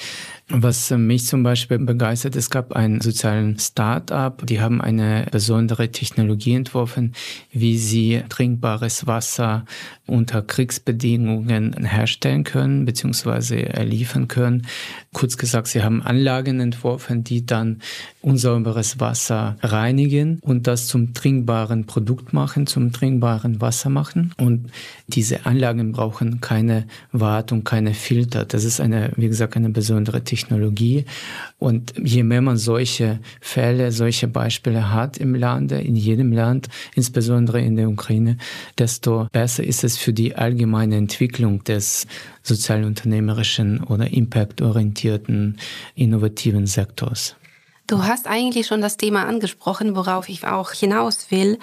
Was 0.50 0.90
mich 0.90 1.26
zum 1.26 1.42
Beispiel 1.42 1.78
begeistert, 1.78 2.34
es 2.36 2.48
gab 2.48 2.72
einen 2.72 3.02
sozialen 3.02 3.58
Start-up, 3.58 4.46
die 4.46 4.62
haben 4.62 4.80
eine 4.80 5.26
besondere 5.30 5.90
Technologie 5.90 6.54
entworfen, 6.54 7.12
wie 7.52 7.76
sie 7.76 8.22
trinkbares 8.30 9.06
Wasser 9.06 9.66
unter 10.06 10.40
Kriegsbedingungen 10.40 11.84
herstellen 11.84 12.44
können 12.44 12.86
bzw. 12.86 13.82
liefern 13.82 14.28
können. 14.28 14.66
Kurz 15.12 15.36
gesagt, 15.36 15.66
sie 15.66 15.82
haben 15.82 16.00
Anlagen 16.00 16.60
entworfen, 16.60 17.24
die 17.24 17.44
dann 17.44 17.82
unsauberes 18.22 19.00
Reinigen 19.62 20.38
und 20.40 20.66
das 20.66 20.86
zum 20.86 21.14
trinkbaren 21.14 21.86
Produkt 21.86 22.32
machen, 22.32 22.66
zum 22.66 22.92
trinkbaren 22.92 23.60
Wasser 23.60 23.90
machen. 23.90 24.32
Und 24.38 24.70
diese 25.06 25.46
Anlagen 25.46 25.92
brauchen 25.92 26.40
keine 26.40 26.86
Wartung, 27.12 27.64
keine 27.64 27.94
Filter. 27.94 28.44
Das 28.44 28.64
ist 28.64 28.80
eine, 28.80 29.12
wie 29.16 29.28
gesagt, 29.28 29.56
eine 29.56 29.70
besondere 29.70 30.22
Technologie. 30.24 31.04
Und 31.58 31.94
je 32.02 32.22
mehr 32.22 32.42
man 32.42 32.56
solche 32.56 33.20
Fälle, 33.40 33.92
solche 33.92 34.28
Beispiele 34.28 34.92
hat 34.92 35.18
im 35.18 35.34
Lande, 35.34 35.80
in 35.80 35.96
jedem 35.96 36.32
Land, 36.32 36.68
insbesondere 36.94 37.60
in 37.60 37.76
der 37.76 37.88
Ukraine, 37.88 38.36
desto 38.78 39.28
besser 39.32 39.64
ist 39.64 39.84
es 39.84 39.96
für 39.96 40.12
die 40.12 40.36
allgemeine 40.36 40.96
Entwicklung 40.96 41.64
des 41.64 42.06
sozialunternehmerischen 42.42 43.82
oder 43.84 44.12
impactorientierten 44.12 45.58
innovativen 45.94 46.66
Sektors. 46.66 47.36
Du 47.88 48.04
hast 48.04 48.26
eigentlich 48.26 48.66
schon 48.66 48.82
das 48.82 48.98
Thema 48.98 49.24
angesprochen, 49.24 49.96
worauf 49.96 50.28
ich 50.28 50.46
auch 50.46 50.72
hinaus 50.72 51.30
will, 51.30 51.58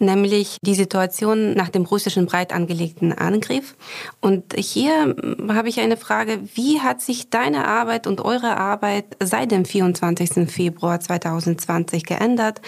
nämlich 0.00 0.56
die 0.60 0.74
Situation 0.74 1.54
nach 1.54 1.68
dem 1.68 1.84
russischen 1.84 2.26
breit 2.26 2.52
angelegten 2.52 3.12
Angriff. 3.12 3.76
Und 4.20 4.54
hier 4.56 5.14
habe 5.48 5.68
ich 5.68 5.78
eine 5.78 5.96
Frage, 5.96 6.40
wie 6.56 6.80
hat 6.80 7.00
sich 7.00 7.30
deine 7.30 7.68
Arbeit 7.68 8.08
und 8.08 8.20
eure 8.20 8.56
Arbeit 8.56 9.04
seit 9.22 9.52
dem 9.52 9.64
24. 9.64 10.50
Februar 10.50 10.98
2020 10.98 12.02
geändert? 12.02 12.60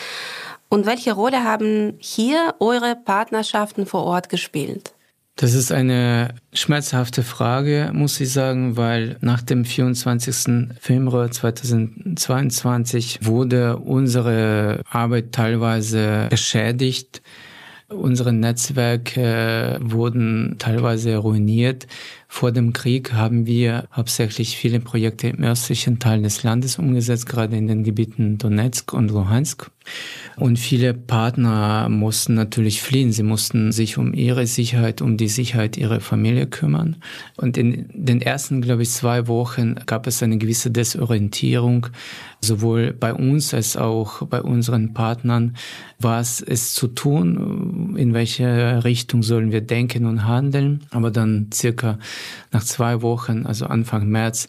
Und 0.69 0.87
welche 0.87 1.13
Rolle 1.13 1.43
haben 1.43 1.95
hier 1.99 2.55
eure 2.61 2.95
Partnerschaften 2.95 3.87
vor 3.87 4.05
Ort 4.05 4.29
gespielt? 4.29 4.93
Das 5.41 5.55
ist 5.55 5.73
eine 5.73 6.35
schmerzhafte 6.53 7.23
Frage, 7.23 7.93
muss 7.95 8.21
ich 8.21 8.31
sagen, 8.31 8.77
weil 8.77 9.17
nach 9.23 9.41
dem 9.41 9.65
24. 9.65 10.69
Februar 10.79 11.31
2022 11.31 13.21
wurde 13.23 13.79
unsere 13.79 14.83
Arbeit 14.91 15.33
teilweise 15.33 16.27
beschädigt. 16.29 17.23
Unsere 17.89 18.35
Netzwerke 18.35 19.79
wurden 19.81 20.57
teilweise 20.59 21.17
ruiniert. 21.17 21.87
Vor 22.33 22.53
dem 22.53 22.73
Krieg 22.73 23.13
haben 23.13 23.45
wir 23.45 23.89
hauptsächlich 23.93 24.57
viele 24.57 24.79
Projekte 24.79 25.27
im 25.27 25.43
östlichen 25.43 25.99
Teil 25.99 26.23
des 26.23 26.45
Landes 26.45 26.79
umgesetzt, 26.79 27.27
gerade 27.27 27.57
in 27.57 27.67
den 27.67 27.83
Gebieten 27.83 28.39
Donetsk 28.39 28.93
und 28.93 29.11
Luhansk. 29.11 29.69
Und 30.37 30.59
viele 30.59 30.95
Partner 30.95 31.89
mussten 31.89 32.35
natürlich 32.35 32.83
fliehen. 32.83 33.13
Sie 33.13 33.25
mussten 33.25 33.73
sich 33.73 33.99
um 33.99 34.15
ihre 34.15 34.47
Sicherheit, 34.47 35.03
um 35.03 35.17
die 35.17 35.29
Sicherheit 35.29 35.77
ihrer 35.77 36.01
Familie 36.01 36.47
kümmern. 36.47 36.97
Und 37.37 37.59
in 37.59 37.87
den 37.93 38.23
ersten, 38.23 38.63
glaube 38.63 38.83
ich, 38.83 38.91
zwei 38.91 39.27
Wochen 39.27 39.75
gab 39.87 40.07
es 40.07 40.23
eine 40.23 40.39
gewisse 40.39 40.71
Desorientierung, 40.71 41.89
sowohl 42.41 42.93
bei 42.93 43.13
uns 43.13 43.53
als 43.53 43.77
auch 43.77 44.27
bei 44.27 44.41
unseren 44.41 44.95
Partnern. 44.95 45.57
Was 45.99 46.41
ist 46.41 46.75
zu 46.75 46.87
tun? 46.87 47.97
In 47.99 48.15
welche 48.15 48.85
Richtung 48.85 49.23
sollen 49.23 49.53
wir 49.53 49.61
denken 49.61 50.07
und 50.07 50.27
handeln? 50.27 50.85
Aber 50.91 51.11
dann 51.11 51.51
circa 51.53 51.99
nach 52.53 52.65
zwei 52.65 53.03
Wochen, 53.03 53.47
also 53.47 53.67
Anfang 53.67 54.09
März, 54.09 54.49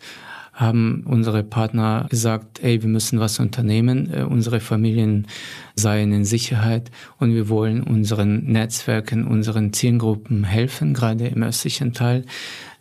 haben 0.54 1.04
unsere 1.06 1.44
Partner 1.44 2.06
gesagt, 2.10 2.62
ey, 2.62 2.82
wir 2.82 2.90
müssen 2.90 3.20
was 3.20 3.40
unternehmen, 3.40 4.14
äh, 4.14 4.24
unsere 4.24 4.60
Familien 4.60 5.28
seien 5.76 6.12
in 6.12 6.26
Sicherheit 6.26 6.92
und 7.18 7.34
wir 7.34 7.48
wollen 7.50 7.82
unseren 7.84 8.44
Netzwerken, 8.46 9.26
unseren 9.26 9.72
Zielgruppen 9.72 10.44
helfen, 10.44 10.94
gerade 10.94 11.28
im 11.28 11.42
östlichen 11.42 11.94
Teil 11.94 12.26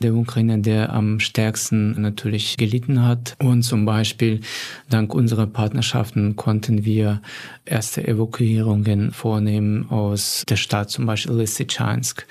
der 0.01 0.15
Ukraine, 0.15 0.59
der 0.59 0.93
am 0.93 1.21
stärksten 1.21 2.01
natürlich 2.01 2.57
gelitten 2.57 3.05
hat. 3.05 3.37
Und 3.39 3.63
zum 3.63 3.85
Beispiel 3.85 4.41
dank 4.89 5.15
unserer 5.15 5.47
Partnerschaften 5.47 6.37
konnten 6.37 6.85
wir 6.85 7.23
erste 7.65 8.07
Evakuierungen 8.07 9.13
vornehmen 9.13 9.89
aus 9.91 10.45
der 10.49 10.57
Stadt, 10.57 10.91
zum 10.91 11.07
Beispiel 11.07 11.37
Lysychansk. 11.37 12.27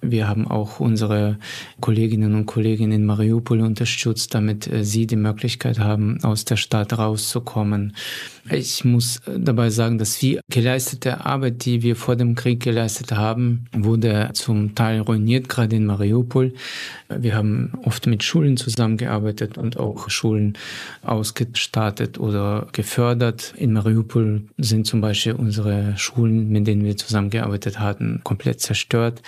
Wir 0.00 0.28
haben 0.28 0.46
auch 0.46 0.78
unsere 0.78 1.38
Kolleginnen 1.80 2.34
und 2.34 2.46
Kollegen 2.46 2.92
in 2.92 3.04
Mariupol 3.04 3.60
unterstützt, 3.60 4.32
damit 4.32 4.70
äh, 4.70 4.84
sie 4.84 5.06
die 5.06 5.16
Möglichkeit 5.16 5.80
haben, 5.80 6.18
aus 6.22 6.44
der 6.44 6.56
Stadt 6.56 6.96
rauszukommen. 6.96 7.94
Ich 8.50 8.84
muss 8.84 9.16
äh, 9.26 9.38
dabei 9.38 9.70
sagen, 9.70 9.98
dass 9.98 10.18
die 10.18 10.38
geleistete 10.48 11.26
Arbeit, 11.26 11.64
die 11.64 11.82
wir 11.82 11.96
vor 11.96 12.14
dem 12.14 12.36
Krieg 12.36 12.60
geleistet 12.60 13.12
haben, 13.12 13.64
wurde 13.72 14.30
zum 14.34 14.76
Teil 14.76 15.00
ruiniert, 15.00 15.48
gerade 15.48 15.74
in 15.74 15.86
Mariupol. 15.86 16.54
Wir 17.08 17.34
haben 17.34 17.72
oft 17.84 18.06
mit 18.06 18.22
Schulen 18.22 18.56
zusammengearbeitet 18.56 19.58
und 19.58 19.78
auch 19.78 20.10
Schulen 20.10 20.56
ausgestattet 21.02 22.18
oder 22.20 22.68
gefördert. 22.72 23.52
In 23.56 23.72
Mariupol 23.72 24.44
sind 24.58 24.86
zum 24.86 25.00
Beispiel 25.00 25.32
unsere 25.32 25.94
Schulen, 25.96 26.50
mit 26.50 26.68
denen 26.68 26.84
wir 26.84 26.96
zusammengearbeitet 26.96 27.80
hatten, 27.80 28.20
komplett 28.22 28.60
zerstört. 28.60 29.22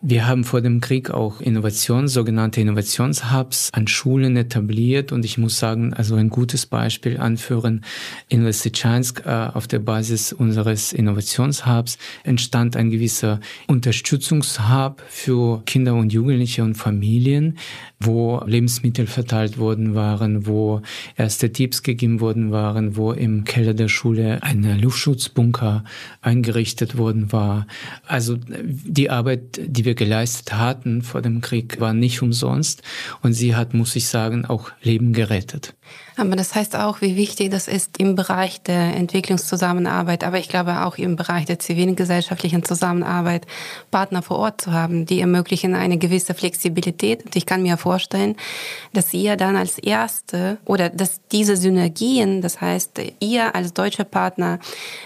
Wir 0.00 0.28
haben 0.28 0.44
vor 0.44 0.60
dem 0.60 0.80
Krieg 0.80 1.10
auch 1.10 1.40
Innovations, 1.40 2.12
sogenannte 2.12 2.60
Innovationshubs 2.60 3.70
an 3.72 3.88
Schulen 3.88 4.36
etabliert 4.36 5.10
und 5.10 5.24
ich 5.24 5.38
muss 5.38 5.58
sagen, 5.58 5.92
also 5.92 6.14
ein 6.14 6.28
gutes 6.28 6.66
Beispiel 6.66 7.18
anführen. 7.18 7.84
In 8.28 8.44
Lysychansk 8.44 9.26
äh, 9.26 9.28
auf 9.28 9.66
der 9.66 9.80
Basis 9.80 10.32
unseres 10.32 10.92
Innovationshubs 10.92 11.98
entstand 12.22 12.76
ein 12.76 12.90
gewisser 12.90 13.40
Unterstützungshub 13.66 15.02
für 15.08 15.64
Kinder 15.66 15.94
und 15.94 16.12
Jugendliche 16.12 16.62
und 16.62 16.76
Familien, 16.76 17.58
wo 18.00 18.42
Lebensmittel 18.46 19.06
verteilt 19.06 19.58
worden 19.58 19.94
waren, 19.94 20.46
wo 20.46 20.82
erste 21.16 21.52
Tipps 21.52 21.82
gegeben 21.82 22.20
worden 22.20 22.52
waren, 22.52 22.96
wo 22.96 23.12
im 23.12 23.44
Keller 23.44 23.74
der 23.74 23.88
Schule 23.88 24.42
ein 24.42 24.80
Luftschutzbunker 24.80 25.84
eingerichtet 26.20 26.96
worden 26.96 27.32
war. 27.32 27.66
Also 28.06 28.36
die 28.36 29.10
Arbeit, 29.10 29.60
die 29.64 29.84
wir 29.84 29.94
geleistet 29.94 30.54
hatten 30.54 31.02
vor 31.02 31.22
dem 31.22 31.40
Krieg, 31.40 31.80
war 31.80 31.92
nicht 31.92 32.22
umsonst 32.22 32.82
und 33.22 33.32
sie 33.32 33.56
hat, 33.56 33.74
muss 33.74 33.96
ich 33.96 34.06
sagen, 34.06 34.44
auch 34.44 34.70
Leben 34.82 35.12
gerettet. 35.12 35.74
Aber 36.18 36.34
das 36.34 36.54
heißt 36.54 36.74
auch, 36.74 37.00
wie 37.00 37.14
wichtig 37.14 37.50
das 37.50 37.68
ist 37.68 37.98
im 37.98 38.16
Bereich 38.16 38.60
der 38.62 38.96
Entwicklungszusammenarbeit, 38.96 40.24
aber 40.24 40.38
ich 40.38 40.48
glaube 40.48 40.82
auch 40.84 40.98
im 40.98 41.14
Bereich 41.14 41.44
der 41.46 41.60
zivilgesellschaftlichen 41.60 42.64
Zusammenarbeit 42.64 43.46
Partner 43.92 44.22
vor 44.22 44.38
Ort 44.38 44.60
zu 44.60 44.72
haben, 44.72 45.06
die 45.06 45.20
ermöglichen 45.20 45.76
eine 45.76 45.96
gewisse 45.96 46.34
Flexibilität. 46.34 47.24
Und 47.24 47.36
ich 47.36 47.46
kann 47.46 47.62
mir 47.62 47.76
vorstellen, 47.76 48.34
dass 48.92 49.14
ihr 49.14 49.36
dann 49.36 49.54
als 49.54 49.78
Erste 49.78 50.58
oder 50.64 50.88
dass 50.88 51.20
diese 51.30 51.56
Synergien, 51.56 52.42
das 52.42 52.60
heißt, 52.60 53.00
ihr 53.20 53.54
als 53.54 53.72
deutscher 53.72 54.04
Partner 54.04 54.58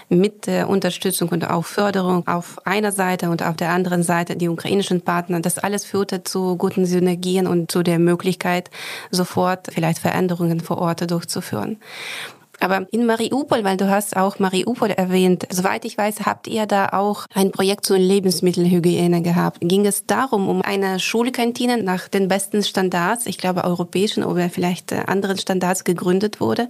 mit 0.09 0.47
der 0.47 0.67
Unterstützung 0.67 1.29
und 1.29 1.47
auch 1.47 1.65
Förderung 1.65 2.27
auf 2.27 2.65
einer 2.65 2.91
Seite 2.91 3.29
und 3.29 3.43
auf 3.43 3.55
der 3.55 3.69
anderen 3.69 4.01
Seite 4.01 4.35
die 4.35 4.49
ukrainischen 4.49 5.01
Partner, 5.01 5.41
das 5.41 5.59
alles 5.59 5.85
führte 5.85 6.23
zu 6.23 6.55
guten 6.57 6.87
Synergien 6.87 7.45
und 7.45 7.71
zu 7.71 7.83
der 7.83 7.99
Möglichkeit, 7.99 8.71
sofort 9.11 9.67
vielleicht 9.71 9.99
Veränderungen 9.99 10.59
vor 10.73 10.81
Ort 10.81 11.09
durchzuführen. 11.09 11.77
Aber 12.59 12.87
in 12.91 13.05
Mariupol, 13.05 13.63
weil 13.63 13.77
du 13.77 13.89
hast 13.89 14.15
auch 14.15 14.39
Mariupol 14.39 14.91
erwähnt, 14.91 15.47
soweit 15.49 15.83
ich 15.85 15.97
weiß, 15.97 16.25
habt 16.25 16.47
ihr 16.47 16.65
da 16.65 16.89
auch 16.89 17.25
ein 17.33 17.51
Projekt 17.51 17.85
zur 17.85 17.97
Lebensmittelhygiene 17.97 19.21
gehabt. 19.21 19.57
Ging 19.61 19.85
es 19.85 20.05
darum, 20.05 20.47
um 20.47 20.61
eine 20.61 20.99
Schulkantine 20.99 21.83
nach 21.83 22.07
den 22.07 22.27
besten 22.29 22.63
Standards, 22.63 23.25
ich 23.25 23.37
glaube 23.37 23.65
europäischen 23.65 24.23
oder 24.23 24.49
vielleicht 24.49 24.93
äh, 24.93 25.03
anderen 25.07 25.37
Standards 25.37 25.83
gegründet 25.83 26.39
wurde 26.39 26.69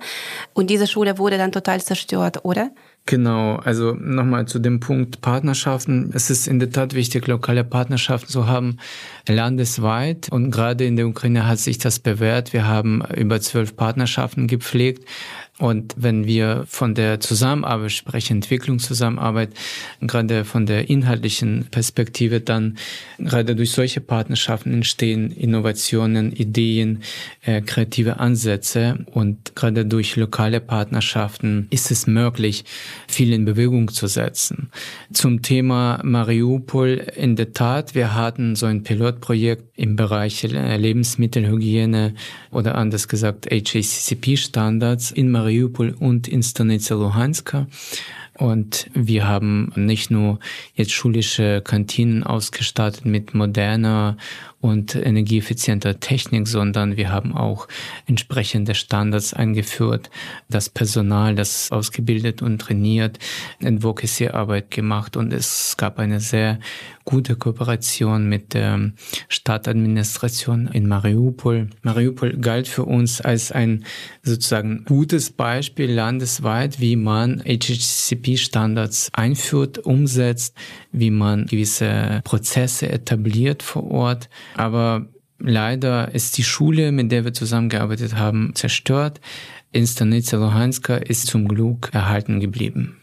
und 0.54 0.70
diese 0.70 0.88
Schule 0.88 1.20
wurde 1.20 1.38
dann 1.38 1.52
total 1.52 1.80
zerstört, 1.82 2.44
oder? 2.44 2.72
Genau, 3.06 3.58
also 3.58 3.94
nochmal 3.94 4.48
zu 4.48 4.60
dem 4.60 4.80
Punkt 4.80 5.20
Partnerschaften. 5.20 6.12
Es 6.14 6.30
ist 6.30 6.48
in 6.48 6.60
der 6.60 6.72
Tat 6.72 6.94
wichtig, 6.94 7.28
lokale 7.28 7.66
Partnerschaften 7.66 8.30
zu 8.30 8.48
haben, 8.48 8.78
landesweit. 9.28 10.30
Und 10.32 10.52
gerade 10.52 10.86
in 10.86 10.96
der 10.96 11.08
Ukraine 11.08 11.46
hat 11.46 11.60
sich 11.60 11.78
das 11.78 12.00
bewährt. 12.00 12.54
Wir 12.54 12.66
haben 12.66 13.04
über 13.14 13.42
zwölf 13.42 13.76
Partnerschaften 13.76 14.48
gepflegt. 14.48 15.06
Und 15.60 15.94
wenn 15.96 16.26
wir 16.26 16.64
von 16.68 16.96
der 16.96 17.20
Zusammenarbeit 17.20 17.92
sprechen, 17.92 18.38
Entwicklungszusammenarbeit, 18.38 19.52
gerade 20.02 20.46
von 20.46 20.66
der 20.66 20.90
inhaltlichen 20.90 21.68
Perspektive, 21.70 22.42
dann 22.42 22.78
gerade 23.20 23.56
durch 23.56 23.70
solche 23.70 24.02
Partnerschaften 24.02 24.74
entstehen 24.74 25.30
Innovationen, 25.30 26.32
Ideen, 26.32 27.04
äh, 27.44 27.62
kreative 27.62 28.20
Ansätze. 28.20 29.06
Und 29.12 29.56
gerade 29.56 29.86
durch 29.86 30.16
lokale 30.16 30.60
Partnerschaften 30.60 31.68
ist 31.70 31.92
es 31.92 32.08
möglich, 32.08 32.66
viel 33.08 33.32
in 33.32 33.46
Bewegung 33.46 33.90
zu 33.92 34.08
setzen. 34.08 34.72
Zum 35.14 35.44
Thema 35.44 36.02
Mariupol, 36.04 37.06
in 37.16 37.36
der 37.36 37.54
Tat, 37.54 37.94
wir 37.94 38.16
hatten 38.16 38.56
so 38.56 38.66
ein 38.66 38.82
Pilotprojekt 38.82 39.66
im 39.76 39.96
Bereich 39.96 40.42
Lebensmittelhygiene 40.42 42.16
oder 42.50 42.74
anders 42.74 43.08
gesagt 43.08 43.46
HACCP-Standards 43.52 45.12
in 45.12 45.30
Mariupol 45.30 45.53
Mariupol 45.54 45.96
und 46.00 46.28
in 46.28 46.42
Stanica 46.42 46.96
Luhanska. 46.96 47.68
Und 48.36 48.90
wir 48.94 49.28
haben 49.28 49.72
nicht 49.76 50.10
nur 50.10 50.40
jetzt 50.74 50.92
schulische 50.92 51.62
Kantinen 51.62 52.24
ausgestattet 52.24 53.06
mit 53.06 53.36
moderner 53.36 54.18
und 54.64 54.96
energieeffizienter 54.96 56.00
Technik, 56.00 56.48
sondern 56.48 56.96
wir 56.96 57.12
haben 57.12 57.36
auch 57.36 57.68
entsprechende 58.08 58.76
Standards 58.76 59.34
eingeführt, 59.34 60.10
das 60.50 60.70
Personal, 60.70 61.36
das 61.36 61.70
ausgebildet 61.70 62.42
und 62.42 62.60
trainiert, 62.60 63.20
Advocacy-Arbeit 63.62 64.72
gemacht 64.72 65.18
und 65.18 65.34
es 65.34 65.76
gab 65.76 66.00
eine 66.00 66.22
sehr 66.22 66.60
gute 67.04 67.36
Kooperation 67.36 68.30
mit 68.30 68.54
der 68.54 68.94
Stadtadministration 69.28 70.68
in 70.68 70.88
Mariupol. 70.88 71.70
Mariupol 71.82 72.38
galt 72.38 72.70
für 72.70 72.86
uns 72.86 73.20
als 73.20 73.52
ein 73.52 73.84
sozusagen 74.22 74.86
gutes 74.86 75.32
Beispiel 75.32 75.92
landesweit, 75.92 76.80
wie 76.80 76.96
man 76.96 77.44
HCCP-Standards 77.46 79.10
einführt, 79.12 79.80
umsetzt, 79.80 80.56
wie 80.94 81.12
man 81.12 81.46
gewisse 81.48 82.22
Prozesse 82.24 82.88
etabliert 82.90 83.64
vor 83.64 83.92
Ort 83.92 84.30
aber 84.56 85.08
leider 85.40 86.14
ist 86.14 86.38
die 86.38 86.44
Schule, 86.44 86.92
mit 86.92 87.12
der 87.12 87.26
wir 87.26 87.34
zusammengearbeitet 87.34 88.16
haben, 88.16 88.52
zerstört. 88.56 89.20
In 89.72 89.86
Stanica 89.86 90.38
Luhanska 90.38 90.96
ist 90.96 91.28
zum 91.28 91.48
Glück 91.48 91.90
erhalten 91.94 92.40
geblieben. 92.40 92.98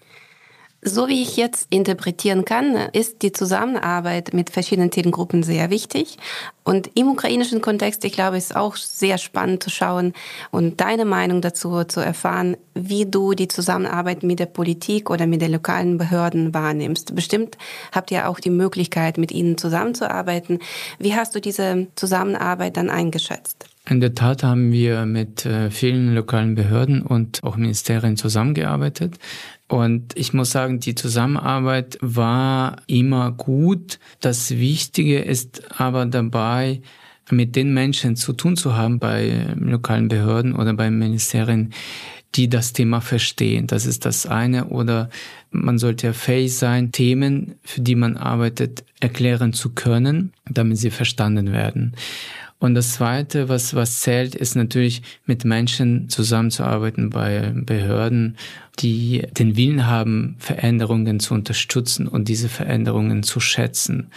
So 0.82 1.08
wie 1.08 1.20
ich 1.20 1.36
jetzt 1.36 1.66
interpretieren 1.68 2.46
kann, 2.46 2.74
ist 2.92 3.20
die 3.20 3.32
Zusammenarbeit 3.32 4.32
mit 4.32 4.48
verschiedenen 4.48 4.90
Themengruppen 4.90 5.42
sehr 5.42 5.68
wichtig. 5.68 6.16
Und 6.64 6.90
im 6.94 7.08
ukrainischen 7.08 7.60
Kontext, 7.60 8.02
ich 8.06 8.12
glaube, 8.12 8.38
ist 8.38 8.56
auch 8.56 8.76
sehr 8.76 9.18
spannend 9.18 9.62
zu 9.62 9.68
schauen 9.68 10.14
und 10.50 10.80
deine 10.80 11.04
Meinung 11.04 11.42
dazu 11.42 11.84
zu 11.84 12.00
erfahren, 12.00 12.56
wie 12.74 13.04
du 13.04 13.34
die 13.34 13.48
Zusammenarbeit 13.48 14.22
mit 14.22 14.38
der 14.38 14.46
Politik 14.46 15.10
oder 15.10 15.26
mit 15.26 15.42
den 15.42 15.52
lokalen 15.52 15.98
Behörden 15.98 16.54
wahrnimmst. 16.54 17.14
Bestimmt 17.14 17.58
habt 17.92 18.10
ihr 18.10 18.26
auch 18.26 18.40
die 18.40 18.50
Möglichkeit, 18.50 19.18
mit 19.18 19.32
ihnen 19.32 19.58
zusammenzuarbeiten. 19.58 20.60
Wie 20.98 21.14
hast 21.14 21.34
du 21.34 21.42
diese 21.42 21.88
Zusammenarbeit 21.94 22.78
dann 22.78 22.88
eingeschätzt? 22.88 23.66
In 23.88 24.00
der 24.00 24.14
Tat 24.14 24.44
haben 24.44 24.72
wir 24.72 25.04
mit 25.04 25.44
äh, 25.44 25.70
vielen 25.70 26.14
lokalen 26.14 26.54
Behörden 26.54 27.02
und 27.02 27.42
auch 27.42 27.56
Ministerien 27.56 28.16
zusammengearbeitet. 28.16 29.18
Und 29.70 30.18
ich 30.18 30.34
muss 30.34 30.50
sagen, 30.50 30.80
die 30.80 30.96
Zusammenarbeit 30.96 31.96
war 32.00 32.82
immer 32.88 33.30
gut. 33.30 34.00
Das 34.18 34.50
Wichtige 34.50 35.20
ist 35.20 35.62
aber 35.80 36.06
dabei, 36.06 36.82
mit 37.30 37.54
den 37.54 37.72
Menschen 37.72 38.16
zu 38.16 38.32
tun 38.32 38.56
zu 38.56 38.74
haben 38.74 38.98
bei 38.98 39.46
lokalen 39.54 40.08
Behörden 40.08 40.56
oder 40.56 40.74
bei 40.74 40.90
Ministerien, 40.90 41.72
die 42.34 42.48
das 42.48 42.72
Thema 42.72 43.00
verstehen. 43.00 43.68
Das 43.68 43.86
ist 43.86 44.04
das 44.06 44.26
eine. 44.26 44.66
Oder 44.70 45.08
man 45.52 45.78
sollte 45.78 46.14
fähig 46.14 46.56
sein, 46.56 46.90
Themen, 46.90 47.54
für 47.62 47.80
die 47.80 47.94
man 47.94 48.16
arbeitet, 48.16 48.84
erklären 48.98 49.52
zu 49.52 49.70
können, 49.70 50.32
damit 50.50 50.78
sie 50.78 50.90
verstanden 50.90 51.52
werden. 51.52 51.94
Und 52.60 52.74
das 52.74 52.92
Zweite, 52.92 53.48
was, 53.48 53.74
was 53.74 54.00
zählt, 54.00 54.34
ist 54.34 54.54
natürlich 54.54 55.02
mit 55.24 55.46
Menschen 55.46 56.10
zusammenzuarbeiten 56.10 57.08
bei 57.08 57.52
Behörden, 57.54 58.36
die 58.78 59.26
den 59.32 59.56
Willen 59.56 59.86
haben, 59.86 60.36
Veränderungen 60.38 61.20
zu 61.20 61.34
unterstützen 61.34 62.06
und 62.06 62.28
diese 62.28 62.50
Veränderungen 62.50 63.22
zu 63.22 63.40
schätzen. 63.40 64.10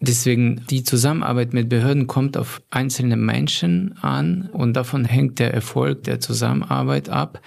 Deswegen 0.00 0.62
die 0.70 0.84
Zusammenarbeit 0.84 1.52
mit 1.52 1.68
Behörden 1.68 2.06
kommt 2.06 2.36
auf 2.36 2.62
einzelne 2.70 3.16
Menschen 3.16 3.96
an 4.00 4.48
und 4.52 4.74
davon 4.74 5.04
hängt 5.04 5.38
der 5.38 5.54
Erfolg 5.54 6.02
der 6.04 6.18
Zusammenarbeit 6.18 7.08
ab 7.08 7.40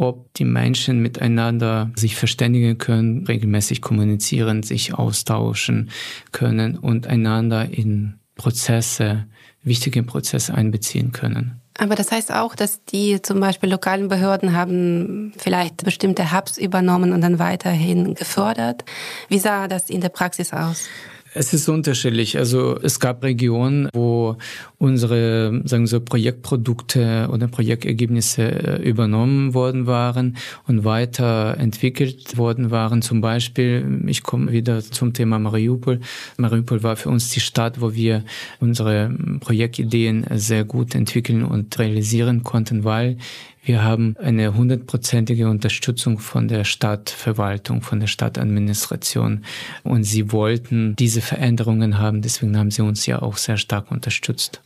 ob 0.00 0.32
die 0.32 0.46
Menschen 0.46 1.02
miteinander 1.02 1.90
sich 1.94 2.16
verständigen 2.16 2.78
können, 2.78 3.26
regelmäßig 3.26 3.82
kommunizieren, 3.82 4.62
sich 4.62 4.94
austauschen 4.94 5.90
können 6.32 6.78
und 6.78 7.06
einander 7.06 7.68
in 7.70 8.14
Prozesse, 8.34 9.26
wichtige 9.62 10.02
Prozesse 10.02 10.54
einbeziehen 10.54 11.12
können. 11.12 11.60
Aber 11.78 11.94
das 11.94 12.12
heißt 12.12 12.32
auch, 12.32 12.54
dass 12.54 12.84
die 12.84 13.22
zum 13.22 13.40
Beispiel 13.40 13.70
lokalen 13.70 14.08
Behörden 14.08 14.54
haben 14.54 15.32
vielleicht 15.38 15.84
bestimmte 15.84 16.32
Hubs 16.32 16.58
übernommen 16.58 17.12
und 17.12 17.22
dann 17.22 17.38
weiterhin 17.38 18.14
gefördert. 18.14 18.84
Wie 19.28 19.38
sah 19.38 19.66
das 19.66 19.88
in 19.88 20.02
der 20.02 20.10
Praxis 20.10 20.52
aus? 20.52 20.88
Es 21.32 21.54
ist 21.54 21.68
unterschiedlich. 21.68 22.36
Also 22.38 22.76
es 22.82 22.98
gab 22.98 23.22
Regionen, 23.22 23.88
wo 23.92 24.36
unsere, 24.78 25.62
sagen 25.64 25.84
wir 25.84 25.86
so, 25.86 26.00
Projektprodukte 26.00 27.28
oder 27.30 27.46
Projektergebnisse 27.46 28.42
äh, 28.42 28.82
übernommen 28.82 29.54
worden 29.54 29.86
waren 29.86 30.36
und 30.66 30.84
weiterentwickelt 30.84 32.36
worden 32.36 32.72
waren. 32.72 33.00
Zum 33.00 33.20
Beispiel, 33.20 34.02
ich 34.08 34.24
komme 34.24 34.50
wieder 34.50 34.82
zum 34.82 35.12
Thema 35.12 35.38
Mariupol. 35.38 36.00
Mariupol 36.36 36.82
war 36.82 36.96
für 36.96 37.10
uns 37.10 37.28
die 37.28 37.40
Stadt, 37.40 37.80
wo 37.80 37.94
wir 37.94 38.24
unsere 38.58 39.14
Projektideen 39.38 40.26
sehr 40.34 40.64
gut 40.64 40.96
entwickeln 40.96 41.44
und 41.44 41.78
realisieren 41.78 42.42
konnten, 42.42 42.82
weil 42.82 43.18
wir 43.62 43.84
haben 43.84 44.16
eine 44.18 44.54
hundertprozentige 44.54 45.48
Unterstützung 45.48 46.18
von 46.18 46.48
der 46.48 46.64
Stadtverwaltung, 46.64 47.82
von 47.82 48.00
der 48.00 48.06
Stadtadministration. 48.06 49.44
Und 49.82 50.04
sie 50.04 50.32
wollten 50.32 50.96
diese 50.96 51.20
Veränderungen 51.20 51.98
haben. 51.98 52.22
Deswegen 52.22 52.56
haben 52.56 52.70
sie 52.70 52.82
uns 52.82 53.04
ja 53.06 53.20
auch 53.20 53.36
sehr 53.36 53.58
stark 53.58 53.90
unterstützt. 53.90 54.62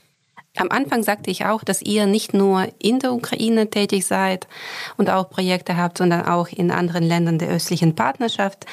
Am 0.56 0.70
Anfang 0.70 1.02
sagte 1.02 1.32
ich 1.32 1.46
auch, 1.46 1.64
dass 1.64 1.82
ihr 1.82 2.06
nicht 2.06 2.32
nur 2.32 2.68
in 2.78 3.00
der 3.00 3.12
Ukraine 3.12 3.70
tätig 3.70 4.06
seid 4.06 4.46
und 4.96 5.10
auch 5.10 5.28
Projekte 5.28 5.76
habt, 5.76 5.98
sondern 5.98 6.26
auch 6.26 6.46
in 6.48 6.70
anderen 6.70 7.02
Ländern 7.02 7.40
der 7.40 7.48
östlichen 7.48 7.96
Partnerschaft. 7.96 8.64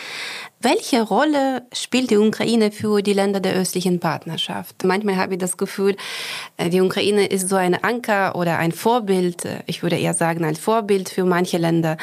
Welche 0.60 1.02
Rolle 1.02 1.64
spielt 1.74 2.12
die 2.12 2.18
Ukraine 2.18 2.72
für 2.72 3.02
die 3.02 3.14
Länder 3.14 3.40
der 3.40 3.56
östlichen 3.56 4.00
Partnerschaft? 4.00 4.84
Manchmal 4.84 5.16
habe 5.16 5.34
ich 5.34 5.40
das 5.40 5.58
Gefühl, 5.58 5.96
äh, 6.58 6.70
die 6.70 6.82
Ukraine 6.82 7.26
ist 7.26 7.50
so 7.50 7.56
ein 7.56 7.84
Anker 7.84 8.36
oder 8.36 8.60
ein 8.60 8.74
Vorbild, 8.74 9.46
äh, 9.46 9.64
ich 9.66 9.82
würde 9.82 9.98
eher 9.98 10.14
sagen 10.14 10.46
ein 10.46 10.56
Vorbild 10.56 11.10
für 11.10 11.26
manche 11.26 11.58
Länder. 11.58 11.98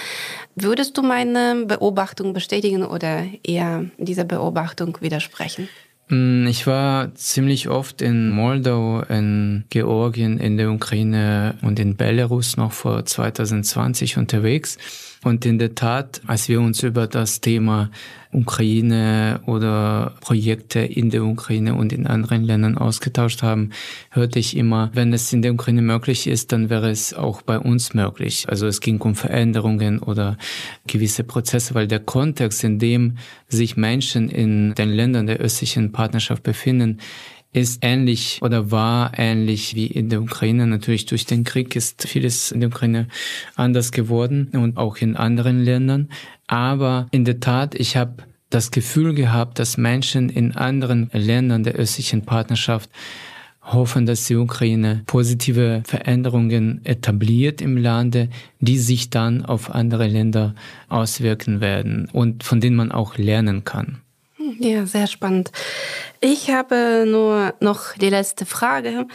Würdest 0.57 0.99
du 0.99 1.03
meine 1.03 1.67
Beobachtung 1.67 2.33
bestätigen 2.33 2.85
oder 2.85 3.27
eher 3.45 3.85
dieser 3.97 4.25
Beobachtung 4.25 4.99
widersprechen? 5.01 5.69
Mm, 6.09 6.47
ich 6.47 6.67
war 6.67 7.15
ziemlich 7.15 7.69
oft 7.69 8.03
in 8.03 8.31
Moldau, 8.31 9.03
in 9.03 9.65
Georgien, 9.71 10.39
in 10.39 10.57
der 10.57 10.71
Ukraine 10.71 11.55
und 11.63 11.79
in 11.79 11.97
Belarus 11.97 12.57
noch 12.57 12.73
vor 12.73 13.05
2020 13.05 14.17
unterwegs. 14.17 14.79
Und 15.25 15.45
in 15.45 15.59
der 15.59 15.75
Tat, 15.75 16.21
als 16.27 16.49
wir 16.49 16.61
uns 16.61 16.83
über 16.83 17.07
das 17.07 17.41
Thema 17.41 17.91
Ukraine 18.33 19.41
oder 19.47 20.15
Projekte 20.21 20.81
in 20.81 21.11
der 21.11 21.25
Ukraine 21.25 21.75
und 21.75 21.93
in 21.93 22.07
anderen 22.07 22.45
Ländern 22.45 22.77
ausgetauscht 22.77 23.43
haben, 23.43 23.71
hörte 24.11 24.39
ich 24.39 24.57
immer, 24.57 24.91
wenn 24.93 25.13
es 25.13 25.33
in 25.33 25.43
der 25.43 25.55
Ukraine 25.55 25.83
möglich 25.83 26.27
ist, 26.27 26.53
dann 26.53 26.69
wäre 26.71 26.91
es 26.91 27.15
auch 27.15 27.43
bei 27.43 27.59
uns 27.59 27.95
möglich. 27.95 28.47
Also 28.49 28.67
es 28.67 28.81
ging 28.81 29.01
um 29.01 29.15
Veränderungen 29.15 29.99
oder 29.99 30.37
gewisse 30.87 31.25
Prozesse, 31.25 31.75
weil 31.75 31.89
der 31.89 32.01
Kontext, 32.01 32.63
in 32.65 32.79
dem 32.79 33.17
sich 33.49 33.77
Menschen 33.77 34.29
in 34.29 34.75
den 34.75 34.91
Ländern 34.91 35.27
der 35.27 35.39
östlichen 35.39 35.91
Partnerschaft 35.91 36.43
befinden, 36.43 36.99
ist 37.53 37.79
ähnlich 37.83 38.41
oder 38.43 38.71
war 38.71 39.13
ähnlich 39.17 39.75
wie 39.75 39.87
in 39.87 40.09
der 40.09 40.21
Ukraine. 40.21 40.67
Natürlich 40.67 41.07
durch 41.07 41.25
den 41.25 41.45
Krieg 41.45 41.75
ist 41.77 42.07
vieles 42.07 42.53
in 42.53 42.61
der 42.61 42.69
Ukraine 42.69 43.09
anders 43.57 43.93
geworden 43.93 44.49
und 44.53 44.77
auch 44.77 44.99
in 44.99 45.17
anderen 45.17 45.63
Ländern. 45.63 46.09
Aber 46.47 47.09
in 47.11 47.25
der 47.25 47.41
Tat, 47.41 47.75
ich 47.75 47.97
habe 47.97 48.25
das 48.51 48.71
Gefühl 48.71 49.15
gehabt, 49.15 49.59
dass 49.59 49.77
Menschen 49.77 50.29
in 50.29 50.53
anderen 50.57 51.11
Ländern 51.13 51.65
der 51.65 51.75
östlichen 51.75 52.23
Partnerschaft 52.23 52.91
hoffen, 53.61 54.07
dass 54.07 54.27
die 54.27 54.37
Ukraine 54.37 55.03
positive 55.07 55.83
Veränderungen 55.85 56.81
etabliert 56.85 57.61
im 57.61 57.77
Lande, 57.77 58.31
die 58.61 58.79
sich 58.79 59.11
dann 59.11 59.45
auf 59.45 59.71
andere 59.71 60.07
Länder 60.07 60.55
auswirken 60.89 61.61
werden 61.61 62.09
und 62.13 62.45
von 62.45 62.61
denen 62.61 62.77
man 62.77 62.93
auch 62.93 63.19
lernen 63.19 63.65
kann. 63.65 64.01
Ja, 64.59 64.87
sehr 64.87 65.07
spannend. 65.07 65.51
Ich 66.21 66.51
habe 66.51 67.05
nur 67.07 67.55
noch 67.61 67.95
die 67.95 68.11
letzte 68.11 68.47
Frage. 68.47 69.07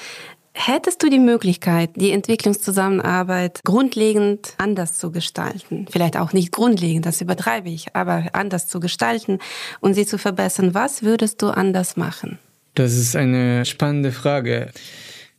Hättest 0.55 1.01
du 1.01 1.09
die 1.09 1.19
Möglichkeit, 1.19 1.89
die 1.95 2.11
Entwicklungszusammenarbeit 2.11 3.61
grundlegend 3.63 4.53
anders 4.57 4.99
zu 4.99 5.11
gestalten, 5.11 5.87
vielleicht 5.89 6.15
auch 6.15 6.31
nicht 6.31 6.51
grundlegend, 6.51 7.07
das 7.07 7.21
übertreibe 7.21 7.69
ich, 7.69 7.95
aber 7.95 8.25
anders 8.33 8.67
zu 8.67 8.79
gestalten 8.79 9.39
und 9.79 9.95
sie 9.95 10.05
zu 10.05 10.19
verbessern, 10.19 10.75
was 10.75 11.01
würdest 11.01 11.41
du 11.41 11.47
anders 11.47 11.97
machen? 11.97 12.37
Das 12.75 12.93
ist 12.93 13.15
eine 13.15 13.65
spannende 13.65 14.11
Frage. 14.11 14.71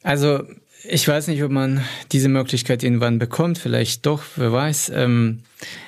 Also 0.02 0.42
ich 0.82 1.06
weiß 1.06 1.28
nicht, 1.28 1.42
ob 1.44 1.50
man 1.50 1.84
diese 2.10 2.28
Möglichkeit 2.28 2.82
irgendwann 2.82 3.18
bekommt, 3.18 3.58
vielleicht 3.58 4.04
doch, 4.06 4.22
wer 4.34 4.52
weiß. 4.52 4.90
Ähm, 4.94 5.40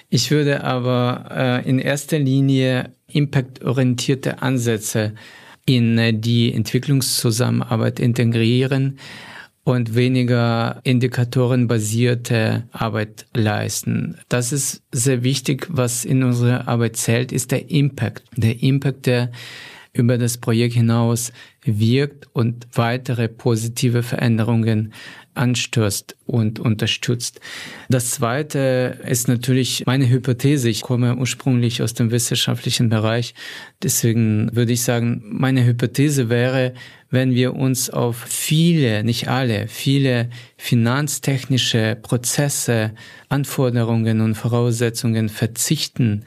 ich 0.08 0.30
würde 0.30 0.62
aber 0.62 1.62
äh, 1.64 1.68
in 1.68 1.80
erster 1.80 2.18
Linie 2.18 2.92
impactorientierte 3.08 4.42
Ansätze 4.42 5.14
in 5.66 5.98
äh, 5.98 6.14
die 6.14 6.52
Entwicklungszusammenarbeit 6.52 8.00
integrieren 8.00 8.98
und 9.64 9.96
weniger 9.96 10.80
indikatorenbasierte 10.84 12.68
Arbeit 12.70 13.26
leisten. 13.34 14.16
Das 14.28 14.52
ist 14.52 14.84
sehr 14.92 15.24
wichtig. 15.24 15.66
Was 15.68 16.04
in 16.04 16.22
unserer 16.22 16.68
Arbeit 16.68 16.96
zählt, 16.96 17.32
ist 17.32 17.50
der 17.50 17.68
Impact. 17.68 18.22
Der 18.36 18.62
Impact, 18.62 19.06
der 19.06 19.32
über 19.96 20.18
das 20.18 20.38
Projekt 20.38 20.74
hinaus 20.74 21.32
wirkt 21.64 22.28
und 22.32 22.66
weitere 22.72 23.28
positive 23.28 24.02
Veränderungen 24.02 24.92
anstößt 25.36 26.16
und 26.26 26.58
unterstützt. 26.58 27.40
Das 27.88 28.10
zweite 28.10 28.98
ist 29.06 29.28
natürlich 29.28 29.84
meine 29.86 30.08
Hypothese. 30.08 30.68
Ich 30.68 30.80
komme 30.80 31.16
ursprünglich 31.16 31.82
aus 31.82 31.94
dem 31.94 32.10
wissenschaftlichen 32.10 32.88
Bereich. 32.88 33.34
Deswegen 33.82 34.54
würde 34.54 34.72
ich 34.72 34.82
sagen, 34.82 35.22
meine 35.24 35.64
Hypothese 35.64 36.28
wäre, 36.28 36.72
wenn 37.10 37.34
wir 37.34 37.54
uns 37.54 37.90
auf 37.90 38.16
viele, 38.16 39.04
nicht 39.04 39.28
alle, 39.28 39.68
viele 39.68 40.30
finanztechnische 40.56 41.96
Prozesse, 42.00 42.92
Anforderungen 43.28 44.20
und 44.20 44.34
Voraussetzungen 44.34 45.28
verzichten, 45.28 46.24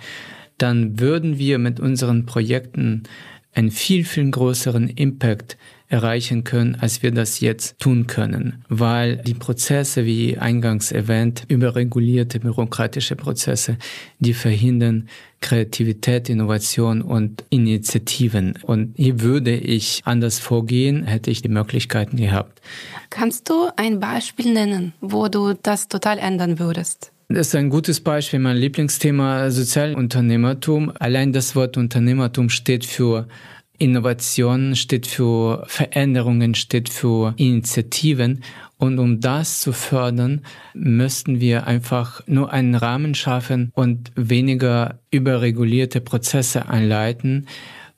dann 0.57 0.99
würden 0.99 1.37
wir 1.37 1.57
mit 1.57 1.79
unseren 1.79 2.25
Projekten 2.25 3.03
einen 3.59 3.71
viel, 3.71 4.05
viel 4.05 4.31
größeren 4.31 4.87
Impact 4.87 5.57
erreichen 5.89 6.45
können, 6.45 6.77
als 6.79 7.03
wir 7.03 7.11
das 7.11 7.41
jetzt 7.41 7.77
tun 7.77 8.07
können, 8.07 8.63
weil 8.69 9.17
die 9.17 9.33
Prozesse, 9.33 10.05
wie 10.05 10.37
eingangs 10.37 10.93
erwähnt, 10.93 11.43
überregulierte 11.49 12.39
bürokratische 12.39 13.17
Prozesse, 13.17 13.77
die 14.19 14.33
verhindern 14.33 15.09
Kreativität, 15.41 16.29
Innovation 16.29 17.01
und 17.01 17.43
Initiativen. 17.49 18.57
Und 18.61 18.93
hier 18.95 19.19
würde 19.19 19.55
ich 19.57 20.01
anders 20.05 20.39
vorgehen, 20.39 21.03
hätte 21.03 21.29
ich 21.29 21.41
die 21.41 21.49
Möglichkeiten 21.49 22.15
gehabt. 22.15 22.61
Kannst 23.09 23.49
du 23.49 23.67
ein 23.75 23.99
Beispiel 23.99 24.53
nennen, 24.53 24.93
wo 25.01 25.27
du 25.27 25.53
das 25.53 25.89
total 25.89 26.17
ändern 26.17 26.59
würdest? 26.59 27.11
Das 27.31 27.49
ist 27.49 27.55
ein 27.55 27.69
gutes 27.69 28.01
Beispiel, 28.01 28.39
mein 28.39 28.57
Lieblingsthema 28.57 29.51
Sozialunternehmertum. 29.51 30.91
Allein 30.97 31.31
das 31.31 31.55
Wort 31.55 31.77
Unternehmertum 31.77 32.49
steht 32.49 32.83
für 32.83 33.27
Innovation, 33.77 34.75
steht 34.75 35.05
für 35.05 35.63
Veränderungen, 35.67 36.55
steht 36.55 36.89
für 36.89 37.35
Initiativen. 37.37 38.43
Und 38.77 38.97
um 38.97 39.19
das 39.19 39.59
zu 39.59 39.73
fördern, 39.73 40.41
müssten 40.73 41.39
wir 41.39 41.67
einfach 41.67 42.25
nur 42.25 42.51
einen 42.51 42.73
Rahmen 42.73 43.13
schaffen 43.13 43.71
und 43.75 44.11
weniger 44.15 44.97
überregulierte 45.11 46.01
Prozesse 46.01 46.67
einleiten, 46.67 47.45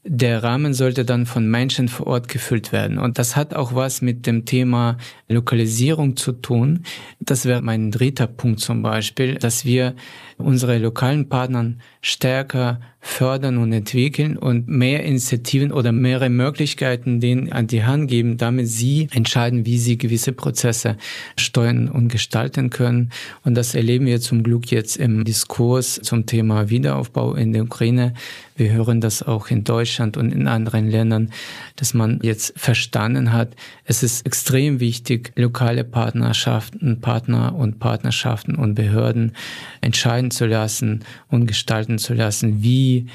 der 0.03 0.41
Rahmen 0.41 0.73
sollte 0.73 1.05
dann 1.05 1.27
von 1.27 1.47
Menschen 1.47 1.87
vor 1.87 2.07
Ort 2.07 2.27
gefüllt 2.27 2.71
werden. 2.71 2.97
Und 2.97 3.19
das 3.19 3.35
hat 3.35 3.53
auch 3.53 3.75
was 3.75 4.01
mit 4.01 4.25
dem 4.25 4.45
Thema 4.45 4.97
Lokalisierung 5.29 6.17
zu 6.17 6.31
tun. 6.31 6.83
Das 7.19 7.45
wäre 7.45 7.61
mein 7.61 7.91
dritter 7.91 8.25
Punkt 8.25 8.61
zum 8.61 8.81
Beispiel, 8.81 9.35
dass 9.35 9.63
wir 9.63 9.95
unsere 10.37 10.79
lokalen 10.79 11.29
Partnern 11.29 11.81
stärker 12.01 12.79
fördern 12.99 13.57
und 13.57 13.73
entwickeln 13.73 14.37
und 14.37 14.67
mehr 14.67 15.03
Initiativen 15.03 15.71
oder 15.71 15.91
mehrere 15.91 16.29
Möglichkeiten 16.29 17.19
denen 17.19 17.51
an 17.51 17.67
die 17.67 17.83
Hand 17.83 18.09
geben, 18.09 18.37
damit 18.37 18.67
sie 18.67 19.07
entscheiden, 19.11 19.65
wie 19.65 19.79
sie 19.79 19.97
gewisse 19.97 20.33
Prozesse 20.33 20.97
steuern 21.35 21.89
und 21.89 22.09
gestalten 22.09 22.69
können. 22.69 23.11
Und 23.43 23.55
das 23.55 23.73
erleben 23.73 24.05
wir 24.05 24.21
zum 24.21 24.43
Glück 24.43 24.71
jetzt 24.71 24.97
im 24.97 25.23
Diskurs 25.23 25.99
zum 26.03 26.27
Thema 26.27 26.69
Wiederaufbau 26.69 27.33
in 27.33 27.53
der 27.53 27.63
Ukraine. 27.63 28.13
Wir 28.55 28.71
hören 28.71 29.01
das 29.01 29.23
auch 29.23 29.49
in 29.49 29.63
Deutschland 29.63 30.17
und 30.17 30.31
in 30.31 30.47
anderen 30.47 30.89
Ländern, 30.89 31.31
dass 31.75 31.93
man 31.93 32.19
jetzt 32.21 32.53
verstanden 32.57 33.33
hat, 33.33 33.55
es 33.85 34.03
ist 34.03 34.25
extrem 34.25 34.79
wichtig, 34.79 35.31
lokale 35.35 35.83
Partnerschaften, 35.83 37.01
Partner 37.01 37.55
und 37.55 37.79
Partnerschaften 37.79 38.55
und 38.55 38.75
Behörden 38.75 39.33
entscheiden 39.81 40.31
zu 40.31 40.45
lassen 40.45 41.03
und 41.29 41.47
gestalten 41.47 41.97
zu 41.97 42.13
lassen, 42.13 42.61
wie 42.61 43.07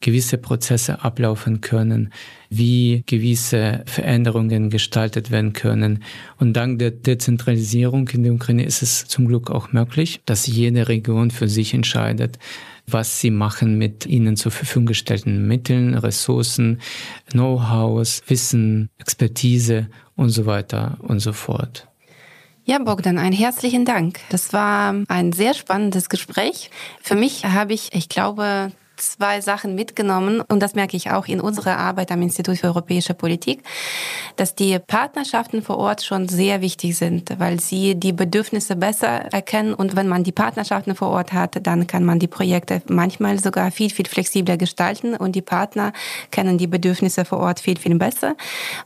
gewisse 0.00 0.38
Prozesse 0.38 1.02
ablaufen 1.02 1.60
können, 1.60 2.12
wie 2.50 3.02
gewisse 3.06 3.82
Veränderungen 3.86 4.70
gestaltet 4.70 5.30
werden 5.30 5.52
können. 5.52 6.04
Und 6.38 6.52
dank 6.52 6.78
der 6.78 6.90
Dezentralisierung 6.90 8.08
in 8.10 8.22
der 8.22 8.32
Ukraine 8.32 8.64
ist 8.64 8.82
es 8.82 9.06
zum 9.06 9.26
Glück 9.26 9.50
auch 9.50 9.72
möglich, 9.72 10.20
dass 10.26 10.46
jede 10.46 10.88
Region 10.88 11.30
für 11.30 11.48
sich 11.48 11.74
entscheidet, 11.74 12.38
was 12.86 13.20
sie 13.20 13.30
machen 13.30 13.78
mit 13.78 14.06
ihnen 14.06 14.36
zur 14.36 14.52
Verfügung 14.52 14.86
gestellten 14.86 15.46
Mitteln, 15.46 15.94
Ressourcen, 15.94 16.80
Know-hows, 17.30 18.22
Wissen, 18.28 18.90
Expertise 18.98 19.88
und 20.14 20.30
so 20.30 20.46
weiter 20.46 20.98
und 21.00 21.20
so 21.20 21.32
fort. 21.32 21.88
Ja, 22.64 22.78
Bogdan, 22.78 23.18
einen 23.18 23.32
herzlichen 23.32 23.84
Dank. 23.84 24.18
Das 24.28 24.52
war 24.52 24.94
ein 25.06 25.32
sehr 25.32 25.54
spannendes 25.54 26.08
Gespräch. 26.08 26.70
Für 27.00 27.14
mich 27.14 27.44
habe 27.44 27.72
ich, 27.72 27.94
ich 27.94 28.08
glaube, 28.08 28.72
zwei 28.96 29.40
Sachen 29.40 29.74
mitgenommen 29.74 30.40
und 30.40 30.60
das 30.60 30.74
merke 30.74 30.96
ich 30.96 31.10
auch 31.10 31.26
in 31.26 31.40
unserer 31.40 31.78
Arbeit 31.78 32.10
am 32.10 32.22
Institut 32.22 32.58
für 32.58 32.68
europäische 32.68 33.14
Politik, 33.14 33.62
dass 34.36 34.54
die 34.54 34.78
Partnerschaften 34.78 35.62
vor 35.62 35.78
Ort 35.78 36.02
schon 36.02 36.28
sehr 36.28 36.60
wichtig 36.60 36.96
sind, 36.96 37.38
weil 37.38 37.60
sie 37.60 37.94
die 37.94 38.12
Bedürfnisse 38.12 38.76
besser 38.76 39.32
erkennen 39.32 39.74
und 39.74 39.96
wenn 39.96 40.08
man 40.08 40.24
die 40.24 40.32
Partnerschaften 40.32 40.94
vor 40.94 41.08
Ort 41.08 41.32
hat, 41.32 41.66
dann 41.66 41.86
kann 41.86 42.04
man 42.04 42.18
die 42.18 42.26
Projekte 42.26 42.82
manchmal 42.88 43.38
sogar 43.38 43.70
viel, 43.70 43.90
viel 43.90 44.06
flexibler 44.06 44.56
gestalten 44.56 45.16
und 45.16 45.36
die 45.36 45.42
Partner 45.42 45.92
kennen 46.30 46.58
die 46.58 46.66
Bedürfnisse 46.66 47.24
vor 47.24 47.38
Ort 47.38 47.60
viel, 47.60 47.78
viel 47.78 47.96
besser. 47.96 48.36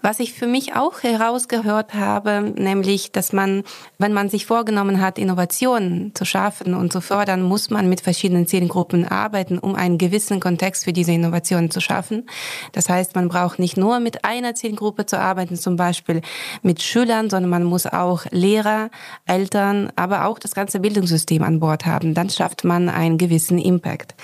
Was 0.03 0.21
ich 0.21 0.33
für 0.33 0.47
mich 0.47 0.75
auch 0.75 1.03
herausgehört 1.03 1.95
habe, 1.95 2.53
nämlich, 2.57 3.13
dass 3.13 3.33
man, 3.33 3.63
wenn 3.99 4.13
man 4.13 4.29
sich 4.29 4.47
vorgenommen 4.47 5.01
hat, 5.01 5.19
Innovationen 5.19 6.15
zu 6.15 6.25
schaffen 6.25 6.75
und 6.75 6.93
zu 6.93 7.01
fördern, 7.01 7.43
muss 7.43 7.71
man 7.71 7.89
mit 7.89 8.01
verschiedenen 8.01 8.47
Zielgruppen 8.47 9.07
arbeiten, 9.07 9.59
um 9.59 9.75
ein 9.75 9.99
gewissen 10.01 10.41
Kontext 10.41 10.83
für 10.83 10.93
diese 10.93 11.13
Innovationen 11.13 11.71
zu 11.71 11.81
schaffen. 11.81 12.29
Das 12.73 12.89
heißt, 12.89 13.15
man 13.15 13.29
braucht 13.29 13.61
nicht 13.61 13.77
nur 13.77 14.01
mit 14.01 14.25
einer 14.25 14.57
Zielgruppe 14.57 15.07
zu 15.07 15.21
arbeiten, 15.21 15.57
zum 15.57 15.77
Beispiel 15.77 16.23
mit 16.63 16.83
Schülern, 16.83 17.31
sondern 17.31 17.51
man 17.51 17.63
muss 17.63 17.87
auch 17.87 18.25
Lehrer, 18.33 18.91
Eltern, 19.27 19.93
aber 19.95 20.25
auch 20.25 20.41
das 20.41 20.55
ganze 20.57 20.81
Bildungssystem 20.81 21.45
an 21.45 21.61
Bord 21.61 21.87
haben. 21.87 22.15
Dann 22.15 22.31
schafft 22.31 22.65
man 22.65 22.89
einen 22.89 23.19
gewissen 23.19 23.59
Impact. 23.59 24.17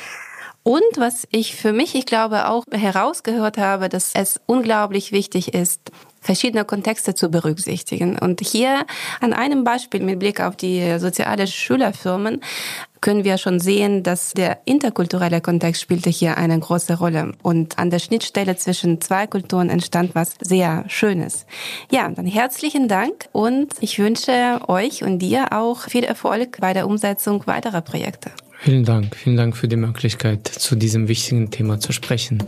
Und 0.67 0.83
was 0.97 1.29
ich 1.31 1.55
für 1.55 1.73
mich, 1.73 1.95
ich 1.95 2.07
glaube, 2.07 2.49
auch 2.49 2.65
herausgehört 2.73 3.57
habe, 3.57 3.89
dass 3.89 4.11
es 4.15 4.41
unglaublich 4.47 5.13
wichtig 5.13 5.55
ist, 5.55 5.93
verschiedene 6.21 6.65
Kontexte 6.65 7.15
zu 7.15 7.29
berücksichtigen. 7.29 8.19
Und 8.19 8.41
hier 8.41 8.85
an 9.21 9.33
einem 9.33 9.63
Beispiel 9.63 10.01
mit 10.01 10.19
Blick 10.19 10.41
auf 10.41 10.57
die 10.57 10.99
soziale 10.99 11.47
Schülerfirmen 11.47 12.41
können 13.01 13.23
wir 13.23 13.39
schon 13.39 13.61
sehen, 13.61 14.03
dass 14.03 14.33
der 14.33 14.59
interkulturelle 14.65 15.41
Kontext 15.41 15.83
spielte 15.83 16.11
hier 16.11 16.37
eine 16.37 16.59
große 16.59 16.99
Rolle. 16.99 17.35
Und 17.45 17.79
an 17.79 17.91
der 17.91 18.01
Schnittstelle 18.01 18.57
zwischen 18.57 19.01
zwei 19.01 19.29
Kulturen 19.29 19.71
entstand 19.71 20.17
was 20.17 20.35
sehr 20.41 20.85
Schönes. 20.89 21.47
Ja, 21.93 22.09
dann 22.09 22.27
herzlichen 22.27 22.89
Dank 22.89 23.29
und 23.31 23.73
ich 23.79 24.01
wünsche 24.01 24.63
euch 24.67 25.05
und 25.05 25.21
dir 25.21 25.53
auch 25.53 25.83
viel 25.83 26.03
Erfolg 26.03 26.59
bei 26.61 26.73
der 26.73 26.89
Umsetzung 26.89 27.47
weiterer 27.47 27.83
Projekte. 27.83 28.33
Vielen 28.67 28.85
Dank. 28.85 29.15
Vielen 29.15 29.37
Dank 29.37 29.57
für 29.57 29.69
die 29.69 29.77
Möglichkeit, 29.77 30.49
zu 30.49 30.75
diesem 30.75 31.07
wichtigen 31.07 31.53
Thema 31.53 31.79
zu 31.79 31.93
sprechen. 31.93 32.43